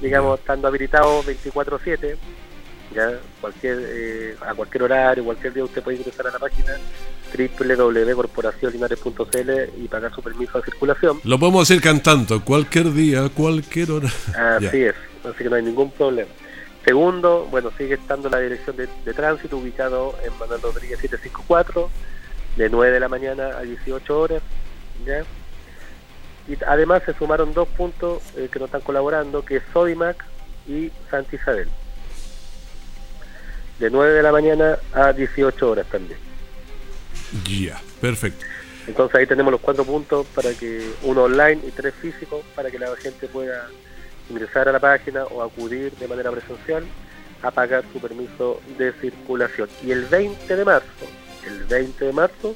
digamos, 0.00 0.40
estando 0.40 0.68
habilitado 0.68 1.22
24/7, 1.22 2.16
ya 2.94 3.18
cualquier 3.40 3.78
eh, 3.82 4.36
a 4.40 4.54
cualquier 4.54 4.84
horario, 4.84 5.24
cualquier 5.24 5.54
día 5.54 5.64
usted 5.64 5.82
puede 5.82 5.96
ingresar 5.98 6.26
a 6.26 6.32
la 6.32 6.38
página 6.38 6.74
www.corporacionlinares.cl 7.36 9.50
y 9.76 9.88
pagar 9.88 10.14
su 10.14 10.22
permiso 10.22 10.58
de 10.58 10.64
circulación. 10.64 11.20
Lo 11.24 11.38
podemos 11.38 11.62
hacer 11.62 11.82
cantando, 11.82 12.44
cualquier 12.44 12.92
día, 12.92 13.28
cualquier 13.28 13.90
hora. 13.90 14.08
Así 14.56 14.84
es, 14.84 14.94
así 15.24 15.44
que 15.44 15.50
no 15.50 15.56
hay 15.56 15.62
ningún 15.62 15.90
problema. 15.90 16.30
Segundo, 16.84 17.48
bueno, 17.50 17.72
sigue 17.76 17.94
estando 17.94 18.30
la 18.30 18.38
dirección 18.40 18.76
de, 18.76 18.88
de 19.04 19.12
tránsito 19.12 19.58
ubicado 19.58 20.14
en 20.24 20.30
Manuel 20.38 20.62
Rodríguez 20.62 21.00
754, 21.00 21.90
de 22.56 22.70
9 22.70 22.94
de 22.94 23.00
la 23.00 23.08
mañana 23.08 23.58
a 23.58 23.62
18 23.62 24.18
horas, 24.18 24.42
¿ya? 25.04 25.24
Y 26.48 26.56
además 26.66 27.02
se 27.04 27.14
sumaron 27.14 27.52
dos 27.52 27.68
puntos 27.68 28.22
eh, 28.36 28.48
que 28.50 28.58
nos 28.58 28.68
están 28.68 28.80
colaborando, 28.80 29.44
que 29.44 29.56
es 29.56 29.62
Sodimac 29.72 30.24
y 30.66 30.90
Santa 31.10 31.36
Isabel. 31.36 31.68
De 33.78 33.90
9 33.90 34.12
de 34.12 34.22
la 34.22 34.32
mañana 34.32 34.78
a 34.92 35.12
18 35.12 35.70
horas 35.70 35.86
también. 35.86 36.18
Ya, 37.44 37.80
perfecto. 38.00 38.44
Entonces 38.86 39.16
ahí 39.16 39.26
tenemos 39.26 39.52
los 39.52 39.60
cuatro 39.60 39.84
puntos 39.84 40.26
para 40.34 40.52
que 40.54 40.90
uno 41.02 41.24
online 41.24 41.60
y 41.66 41.70
tres 41.70 41.92
físicos 42.00 42.42
para 42.54 42.70
que 42.70 42.78
la 42.78 42.96
gente 42.96 43.28
pueda 43.28 43.68
ingresar 44.30 44.68
a 44.68 44.72
la 44.72 44.80
página 44.80 45.24
o 45.24 45.42
acudir 45.42 45.92
de 45.92 46.08
manera 46.08 46.30
presencial 46.30 46.84
a 47.42 47.50
pagar 47.50 47.84
su 47.92 48.00
permiso 48.00 48.60
de 48.78 48.92
circulación. 48.94 49.68
Y 49.84 49.92
el 49.92 50.06
20 50.06 50.56
de 50.56 50.64
marzo, 50.64 51.06
el 51.46 51.64
20 51.64 52.04
de 52.06 52.12
marzo, 52.12 52.54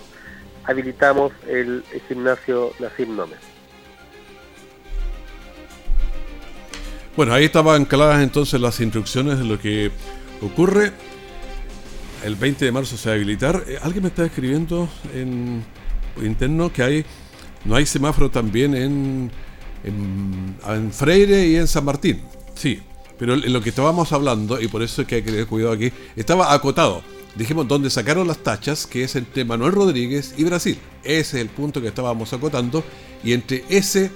habilitamos 0.65 1.33
el, 1.47 1.85
gimnasio 2.09 2.73
Nasim 2.79 3.15
Nómez. 3.15 3.52
Bueno, 7.17 7.35
ahí 7.35 7.45
estaban 7.45 7.85
claras 7.85 8.23
entonces 8.23 8.61
las 8.61 8.81
instrucciones 8.81 9.39
de 9.39 9.45
lo 9.45 9.59
que 9.59 9.91
ocurre. 10.41 10.93
El 12.25 12.37
20 12.37 12.65
de 12.65 12.73
marzo 12.73 12.97
se 12.97 13.09
va 13.09 13.15
a 13.15 13.17
habilitar. 13.17 13.65
Eh, 13.67 13.79
alguien 13.83 14.05
me 14.05 14.09
está 14.09 14.25
escribiendo 14.25 14.89
en 15.15 15.65
interno 16.21 16.73
que 16.73 16.83
hay 16.83 17.05
no 17.65 17.77
hay 17.77 17.87
semáforo 17.87 18.31
también 18.31 18.75
en, 18.75 19.31
en, 19.85 20.93
Freire 20.93 21.47
y 21.47 21.57
en 21.57 21.69
San 21.69 21.85
Martín. 21.85 22.21
Sí, 22.55 22.81
pero 23.19 23.35
en 23.35 23.53
lo 23.53 23.61
que 23.61 23.69
estábamos 23.71 24.13
hablando, 24.13 24.61
y 24.61 24.69
por 24.69 24.83
eso 24.83 25.03
es 25.03 25.09
que 25.09 25.17
hay 25.17 25.23
que 25.23 25.31
tener 25.31 25.47
cuidado 25.47 25.73
aquí, 25.73 25.93
estaba 26.17 26.53
acotado. 26.53 27.03
Dijimos 27.37 27.67
donde 27.67 27.89
sacaron 27.89 28.27
las 28.27 28.39
tachas, 28.39 28.87
que 28.87 29.05
es 29.05 29.17
entre 29.17 29.45
Manuel 29.45 29.73
Rodríguez 29.73 30.35
y 30.37 30.45
Brasil. 30.45 30.79
Ese 31.03 31.21
es 31.21 31.35
el 31.35 31.49
punto 31.49 31.81
que 31.81 31.89
estábamos 31.89 32.33
acotando. 32.33 32.85
Y 33.25 33.33
entre 33.33 33.65
ese, 33.69 34.11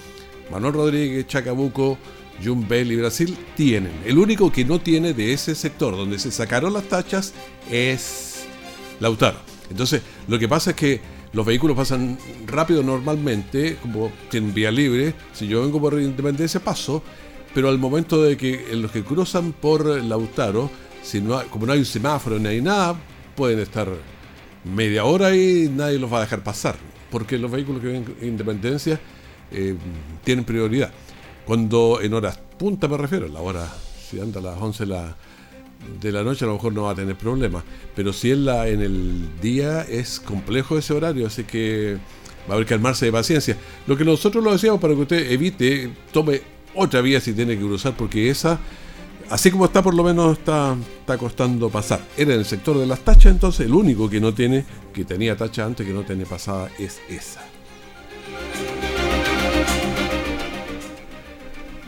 Manuel 0.51 0.75
Rodríguez, 0.75 1.27
Chacabuco, 1.27 1.99
Jumbel 2.45 2.93
y 2.93 2.97
Brasil 2.97 3.37
tienen. 3.57 3.93
El 4.05 4.19
único 4.19 4.53
que 4.53 4.65
no 4.65 4.81
tiene 4.81 5.15
de 5.15 5.33
ese 5.33 5.55
sector 5.55 5.97
donde 5.97 6.19
se 6.19 6.31
sacaron 6.31 6.73
las 6.73 6.85
tachas 6.85 7.35
es 7.71 8.45
Lautaro. 9.01 9.39
Entonces, 9.71 10.03
lo 10.29 10.39
que 10.39 10.49
pasa 10.49 10.71
es 10.71 10.77
que 10.77 11.01
los 11.33 11.45
vehículos 11.45 11.77
pasan 11.77 12.19
rápido 12.47 12.83
normalmente, 12.83 13.77
como 13.83 14.11
tienen 14.31 14.55
vía 14.55 14.71
libre. 14.71 15.15
Si 15.33 15.47
yo 15.47 15.63
vengo 15.63 15.81
por 15.81 16.01
Independencia, 16.01 16.61
paso. 16.61 17.03
Pero 17.55 17.69
al 17.69 17.79
momento 17.79 18.23
de 18.23 18.37
que 18.37 18.67
los 18.73 18.91
que 18.91 19.03
cruzan 19.03 19.53
por 19.53 19.87
Lautaro 19.87 20.71
como 21.51 21.67
no 21.67 21.73
hay 21.73 21.79
un 21.79 21.85
semáforo 21.85 22.39
ni 22.39 22.49
hay 22.49 22.61
nada, 22.61 22.97
pueden 23.37 23.61
estar 23.61 23.89
media 24.65 25.05
hora 25.05 25.35
y 25.37 25.69
nadie 25.69 25.99
los 25.99 26.13
va 26.13 26.19
a 26.19 26.21
dejar 26.23 26.43
pasar, 26.43 26.77
porque 27.11 27.39
los 27.39 27.51
vehículos 27.51 27.81
que 27.81 27.89
vienen 27.89 28.15
en 28.21 28.29
Independencia 28.29 28.99
eh, 29.53 29.77
tienen 30.25 30.45
prioridad. 30.45 30.91
Cuando 31.47 32.01
en 32.03 32.13
horas 32.13 32.39
punta 32.59 32.89
me 32.89 32.97
refiero, 32.97 33.29
la 33.29 33.41
hora, 33.41 33.73
si 34.11 34.19
anda 34.19 34.41
a 34.41 34.43
las 34.43 34.61
11 34.61 34.85
de 34.85 34.91
la, 34.91 35.17
de 36.01 36.13
la 36.13 36.25
noche 36.25 36.45
a 36.45 36.49
lo 36.49 36.55
mejor 36.55 36.73
no 36.73 36.83
va 36.83 36.91
a 36.91 36.95
tener 36.97 37.17
problemas, 37.17 37.63
pero 37.95 38.13
si 38.13 38.33
es 38.33 38.39
la, 38.39 38.67
en 38.67 38.83
el 38.83 39.41
día 39.41 39.83
es 39.83 40.19
complejo 40.19 40.77
ese 40.77 40.93
horario, 40.93 41.29
así 41.29 41.45
que 41.45 41.99
va 42.49 42.53
a 42.53 42.55
haber 42.55 42.67
que 42.67 42.75
armarse 42.75 43.07
de 43.07 43.13
paciencia. 43.13 43.57
Lo 43.87 43.97
que 43.97 44.05
nosotros 44.05 44.43
lo 44.43 44.53
decíamos 44.53 44.81
para 44.81 44.95
que 44.95 45.01
usted 45.03 45.31
evite, 45.31 45.91
tome 46.13 46.43
otra 46.75 47.01
vía 47.01 47.21
si 47.21 47.33
tiene 47.33 47.57
que 47.57 47.63
cruzar, 47.63 47.97
porque 47.97 48.29
esa, 48.29 48.59
así 49.31 49.53
como 49.53 49.67
está, 49.67 49.83
por 49.83 49.95
lo 49.95 50.03
menos 50.03 50.39
está, 50.39 50.77
está 51.01 51.17
costando 51.17 51.71
pasar. 51.71 52.01
Era 52.17 52.35
en 52.35 52.41
el 52.41 52.45
sector 52.45 52.77
de 52.77 52.87
las 52.87 53.01
tachas, 53.01 53.33
entonces 53.33 53.67
el 53.67 53.73
único 53.73 54.11
que 54.11 54.21
no 54.21 54.35
tiene, 54.35 54.65
que 54.93 55.05
tenía 55.05 55.37
tacha 55.37 55.65
antes, 55.65 55.87
que 55.87 55.93
no 55.93 56.03
tiene 56.03 56.27
pasada, 56.27 56.71
es 56.77 57.01
esa. 57.09 57.56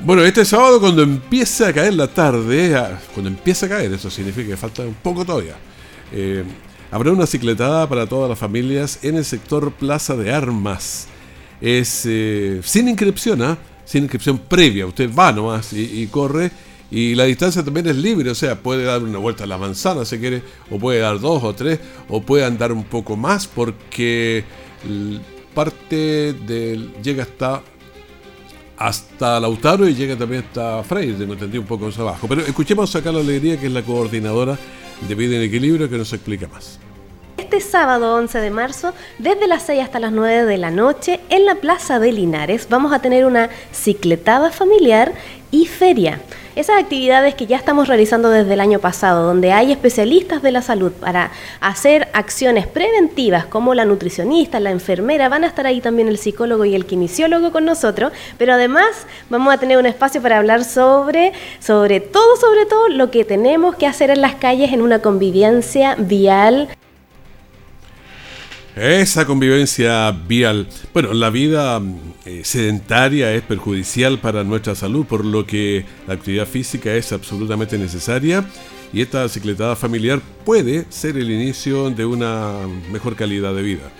Bueno, 0.00 0.22
este 0.22 0.44
sábado 0.44 0.78
cuando 0.78 1.02
empieza 1.02 1.68
a 1.68 1.72
caer 1.72 1.94
la 1.94 2.06
tarde, 2.06 2.76
ah, 2.76 3.00
cuando 3.12 3.28
empieza 3.30 3.66
a 3.66 3.68
caer, 3.68 3.92
eso 3.92 4.08
significa 4.08 4.50
que 4.50 4.56
falta 4.56 4.82
un 4.82 4.94
poco 4.94 5.24
todavía. 5.24 5.56
Eh, 6.12 6.44
habrá 6.92 7.10
una 7.10 7.26
cicletada 7.26 7.88
para 7.88 8.06
todas 8.06 8.30
las 8.30 8.38
familias 8.38 9.00
en 9.02 9.16
el 9.16 9.24
sector 9.24 9.72
Plaza 9.72 10.14
de 10.14 10.32
Armas. 10.32 11.08
Es 11.60 12.04
eh, 12.06 12.60
sin 12.62 12.88
inscripción, 12.88 13.42
¿ah? 13.42 13.58
sin 13.84 14.04
inscripción 14.04 14.38
previa. 14.38 14.86
Usted 14.86 15.10
va 15.12 15.32
nomás 15.32 15.72
y, 15.72 16.06
corre. 16.06 16.52
Y 16.92 17.16
la 17.16 17.24
distancia 17.24 17.64
también 17.64 17.88
es 17.88 17.96
libre, 17.96 18.30
o 18.30 18.34
sea, 18.36 18.62
puede 18.62 18.84
dar 18.84 19.02
una 19.02 19.18
vuelta 19.18 19.44
a 19.44 19.46
la 19.48 19.58
manzana 19.58 20.04
si 20.04 20.18
quiere, 20.18 20.42
o 20.70 20.78
puede 20.78 21.00
dar 21.00 21.18
dos 21.20 21.42
o 21.42 21.54
tres, 21.54 21.80
o 22.08 22.22
puede 22.22 22.44
andar 22.44 22.72
un 22.72 22.84
poco 22.84 23.14
más 23.16 23.46
porque 23.46 24.44
parte 25.54 26.32
del 26.32 26.92
llega 27.02 27.24
hasta 27.24 27.62
hasta 28.78 29.40
Lautaro 29.40 29.88
y 29.88 29.94
llega 29.94 30.16
también 30.16 30.44
hasta 30.44 30.82
Freire, 30.84 31.14
tengo 31.14 31.32
entendido 31.32 31.60
un 31.60 31.66
poco 31.66 31.86
más 31.86 31.98
abajo. 31.98 32.26
Pero 32.28 32.42
escuchemos 32.42 32.94
a 32.94 33.02
Carla 33.02 33.20
Alegría, 33.20 33.58
que 33.58 33.66
es 33.66 33.72
la 33.72 33.82
coordinadora 33.82 34.56
de 35.06 35.14
Vida 35.14 35.36
en 35.36 35.42
Equilibrio, 35.42 35.90
que 35.90 35.98
nos 35.98 36.12
explica 36.12 36.46
más. 36.48 36.78
Este 37.36 37.60
sábado 37.60 38.14
11 38.16 38.38
de 38.40 38.50
marzo, 38.50 38.92
desde 39.18 39.46
las 39.46 39.62
6 39.64 39.82
hasta 39.82 39.98
las 39.98 40.12
9 40.12 40.44
de 40.44 40.58
la 40.58 40.70
noche, 40.70 41.20
en 41.28 41.44
la 41.44 41.56
Plaza 41.56 41.98
de 41.98 42.12
Linares, 42.12 42.68
vamos 42.68 42.92
a 42.92 43.00
tener 43.00 43.26
una 43.26 43.48
cicletada 43.72 44.50
familiar 44.50 45.12
y 45.50 45.66
feria. 45.66 46.20
Esas 46.58 46.82
actividades 46.82 47.36
que 47.36 47.46
ya 47.46 47.56
estamos 47.56 47.86
realizando 47.86 48.30
desde 48.30 48.54
el 48.54 48.60
año 48.60 48.80
pasado, 48.80 49.24
donde 49.24 49.52
hay 49.52 49.70
especialistas 49.70 50.42
de 50.42 50.50
la 50.50 50.60
salud 50.60 50.90
para 50.90 51.30
hacer 51.60 52.08
acciones 52.12 52.66
preventivas 52.66 53.46
como 53.46 53.74
la 53.74 53.84
nutricionista, 53.84 54.58
la 54.58 54.72
enfermera, 54.72 55.28
van 55.28 55.44
a 55.44 55.46
estar 55.46 55.68
ahí 55.68 55.80
también 55.80 56.08
el 56.08 56.18
psicólogo 56.18 56.64
y 56.64 56.74
el 56.74 56.84
kinesiólogo 56.84 57.52
con 57.52 57.64
nosotros, 57.64 58.10
pero 58.38 58.54
además 58.54 58.88
vamos 59.30 59.54
a 59.54 59.58
tener 59.58 59.78
un 59.78 59.86
espacio 59.86 60.20
para 60.20 60.38
hablar 60.38 60.64
sobre, 60.64 61.32
sobre 61.60 62.00
todo, 62.00 62.34
sobre 62.34 62.66
todo 62.66 62.88
lo 62.88 63.12
que 63.12 63.24
tenemos 63.24 63.76
que 63.76 63.86
hacer 63.86 64.10
en 64.10 64.20
las 64.20 64.34
calles 64.34 64.72
en 64.72 64.82
una 64.82 64.98
convivencia 64.98 65.94
vial. 65.96 66.68
Esa 68.80 69.26
convivencia 69.26 70.12
vial. 70.12 70.68
Bueno, 70.94 71.12
la 71.12 71.30
vida 71.30 71.82
eh, 72.24 72.42
sedentaria 72.44 73.34
es 73.34 73.42
perjudicial 73.42 74.20
para 74.20 74.44
nuestra 74.44 74.76
salud, 74.76 75.04
por 75.04 75.24
lo 75.24 75.44
que 75.44 75.84
la 76.06 76.14
actividad 76.14 76.46
física 76.46 76.94
es 76.94 77.10
absolutamente 77.10 77.76
necesaria 77.76 78.44
y 78.92 79.02
esta 79.02 79.24
bicicletada 79.24 79.74
familiar 79.74 80.20
puede 80.44 80.86
ser 80.90 81.16
el 81.16 81.28
inicio 81.28 81.90
de 81.90 82.06
una 82.06 82.52
mejor 82.92 83.16
calidad 83.16 83.52
de 83.52 83.62
vida. 83.62 83.90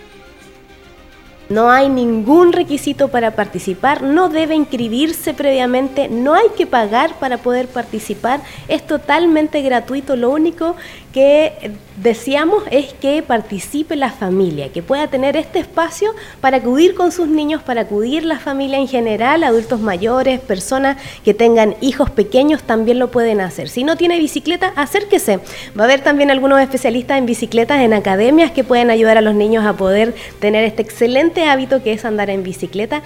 No 1.49 1.71
hay 1.71 1.89
ningún 1.89 2.53
requisito 2.53 3.09
para 3.09 3.31
participar, 3.31 4.03
no 4.03 4.29
debe 4.29 4.55
inscribirse 4.55 5.33
previamente, 5.33 6.07
no 6.09 6.35
hay 6.35 6.49
que 6.59 6.67
pagar 6.67 7.19
para 7.19 7.39
poder 7.39 7.69
participar, 7.69 8.43
es 8.69 8.87
totalmente 8.87 9.63
gratuito, 9.63 10.15
lo 10.15 10.29
único 10.29 10.77
que 11.13 11.73
deseamos 12.03 12.65
es 12.71 12.93
que 12.93 13.23
participe 13.23 13.97
la 13.97 14.11
familia, 14.11 14.71
que 14.71 14.83
pueda 14.83 15.09
tener 15.09 15.37
este 15.37 15.59
espacio 15.59 16.11
para 16.41 16.59
acudir 16.59 16.95
con 16.95 17.13
sus 17.13 17.29
niños, 17.29 17.63
para 17.63 17.83
acudir 17.83 18.25
la 18.25 18.39
familia 18.39 18.79
en 18.79 18.89
general, 18.89 19.43
adultos 19.43 19.81
mayores, 19.81 20.39
personas 20.41 20.99
que 21.25 21.35
tengan 21.35 21.77
hijos 21.81 22.11
pequeños 22.11 22.63
también 22.63 22.99
lo 22.99 23.11
pueden 23.11 23.41
hacer. 23.41 23.69
Si 23.69 23.85
no 23.85 23.97
tiene 23.97 24.19
bicicleta, 24.19 24.73
acérquese. 24.77 25.41
Va 25.79 25.83
a 25.83 25.85
haber 25.85 26.03
también 26.03 26.31
algunos 26.31 26.61
especialistas 26.61 27.19
en 27.19 27.27
bicicletas 27.27 27.81
en 27.81 27.95
academias 27.95 28.53
que 28.53 28.65
pueden 28.65 28.91
ayudar 28.91 29.17
a 29.17 29.23
los 29.23 29.35
niños 29.35 29.65
a 29.65 29.75
poder 29.75 30.15
tener 30.41 30.65
este 30.65 30.83
excelente 30.83 31.45
hábito 31.45 31.83
que 31.83 31.93
es 31.93 32.05
andar 32.05 32.29
en 32.31 32.43
bicicleta. 32.43 33.03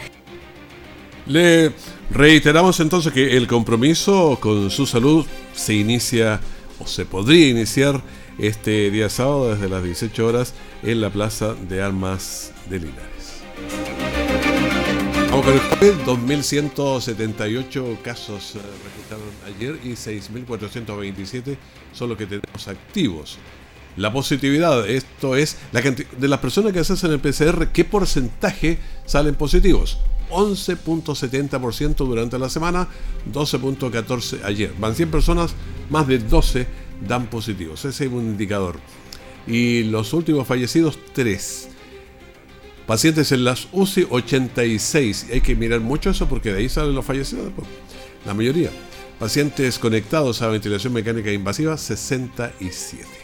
Le 1.26 1.70
reiteramos 2.10 2.80
entonces 2.80 3.12
que 3.12 3.36
el 3.36 3.46
compromiso 3.46 4.38
con 4.40 4.70
su 4.70 4.86
salud 4.86 5.24
se 5.54 5.74
inicia 5.74 6.40
se 6.86 7.04
podría 7.04 7.48
iniciar 7.48 8.02
este 8.38 8.90
día 8.90 9.08
sábado 9.08 9.54
desde 9.54 9.68
las 9.68 9.82
18 9.82 10.26
horas 10.26 10.54
en 10.82 11.00
la 11.00 11.10
Plaza 11.10 11.54
de 11.54 11.82
Armas 11.82 12.52
de 12.68 12.80
Linares. 12.80 13.42
Vamos 15.30 15.46
con 15.46 15.54
el 15.54 15.60
2.178 16.04 18.02
casos 18.02 18.56
eh, 18.56 18.58
registraron 18.84 19.30
ayer 19.46 19.78
y 19.82 19.92
6.427 19.92 21.56
son 21.92 22.10
los 22.10 22.18
que 22.18 22.26
tenemos 22.26 22.68
activos. 22.68 23.38
La 23.96 24.12
positividad, 24.12 24.88
esto 24.88 25.36
es 25.36 25.56
de 25.72 26.28
las 26.28 26.40
personas 26.40 26.72
que 26.72 26.80
hacen 26.80 27.10
el 27.10 27.20
PCR, 27.20 27.68
¿qué 27.68 27.84
porcentaje 27.84 28.78
salen 29.06 29.34
positivos? 29.34 29.98
11.70% 30.32 31.96
durante 31.96 32.38
la 32.38 32.48
semana, 32.48 32.88
12.14 33.32 34.44
ayer. 34.44 34.72
Van 34.78 34.94
100 34.94 35.10
personas, 35.10 35.54
más 35.90 36.06
de 36.06 36.18
12 36.18 36.66
dan 37.06 37.26
positivos. 37.26 37.84
Ese 37.84 38.06
es 38.06 38.12
un 38.12 38.24
indicador. 38.24 38.78
Y 39.46 39.84
los 39.84 40.12
últimos 40.12 40.46
fallecidos, 40.46 40.98
3. 41.14 41.68
Pacientes 42.86 43.30
en 43.32 43.44
las 43.44 43.68
UCI, 43.72 44.06
86. 44.10 45.28
Hay 45.32 45.40
que 45.40 45.54
mirar 45.54 45.80
mucho 45.80 46.10
eso 46.10 46.28
porque 46.28 46.52
de 46.52 46.60
ahí 46.60 46.68
salen 46.68 46.94
los 46.94 47.04
fallecidos. 47.04 47.52
La 48.26 48.34
mayoría. 48.34 48.70
Pacientes 49.18 49.78
conectados 49.78 50.42
a 50.42 50.48
ventilación 50.48 50.92
mecánica 50.92 51.30
invasiva, 51.30 51.76
67. 51.76 53.21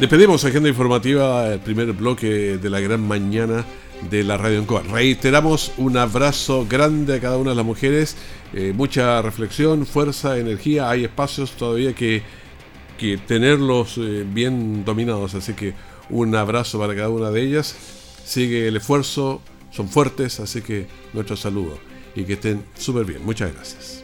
Despedimos 0.00 0.44
agenda 0.44 0.68
informativa, 0.68 1.52
el 1.54 1.60
primer 1.60 1.92
bloque 1.92 2.58
de 2.58 2.68
la 2.68 2.80
gran 2.80 3.00
mañana 3.06 3.64
de 4.10 4.24
la 4.24 4.36
Radio 4.36 4.58
Encoa. 4.58 4.82
Reiteramos 4.82 5.70
un 5.76 5.96
abrazo 5.96 6.66
grande 6.68 7.14
a 7.14 7.20
cada 7.20 7.36
una 7.36 7.50
de 7.50 7.56
las 7.56 7.64
mujeres, 7.64 8.16
eh, 8.52 8.72
mucha 8.74 9.22
reflexión, 9.22 9.86
fuerza, 9.86 10.36
energía. 10.36 10.90
Hay 10.90 11.04
espacios 11.04 11.52
todavía 11.52 11.94
que, 11.94 12.22
que 12.98 13.18
tenerlos 13.18 13.96
eh, 13.98 14.26
bien 14.28 14.84
dominados, 14.84 15.36
así 15.36 15.52
que 15.52 15.74
un 16.10 16.34
abrazo 16.34 16.80
para 16.80 16.96
cada 16.96 17.10
una 17.10 17.30
de 17.30 17.42
ellas. 17.42 17.76
Sigue 18.24 18.66
el 18.66 18.76
esfuerzo, 18.76 19.42
son 19.70 19.88
fuertes, 19.88 20.40
así 20.40 20.60
que 20.60 20.88
nuestro 21.12 21.36
saludo 21.36 21.78
y 22.16 22.24
que 22.24 22.32
estén 22.32 22.64
súper 22.76 23.04
bien. 23.04 23.24
Muchas 23.24 23.54
gracias. 23.54 24.03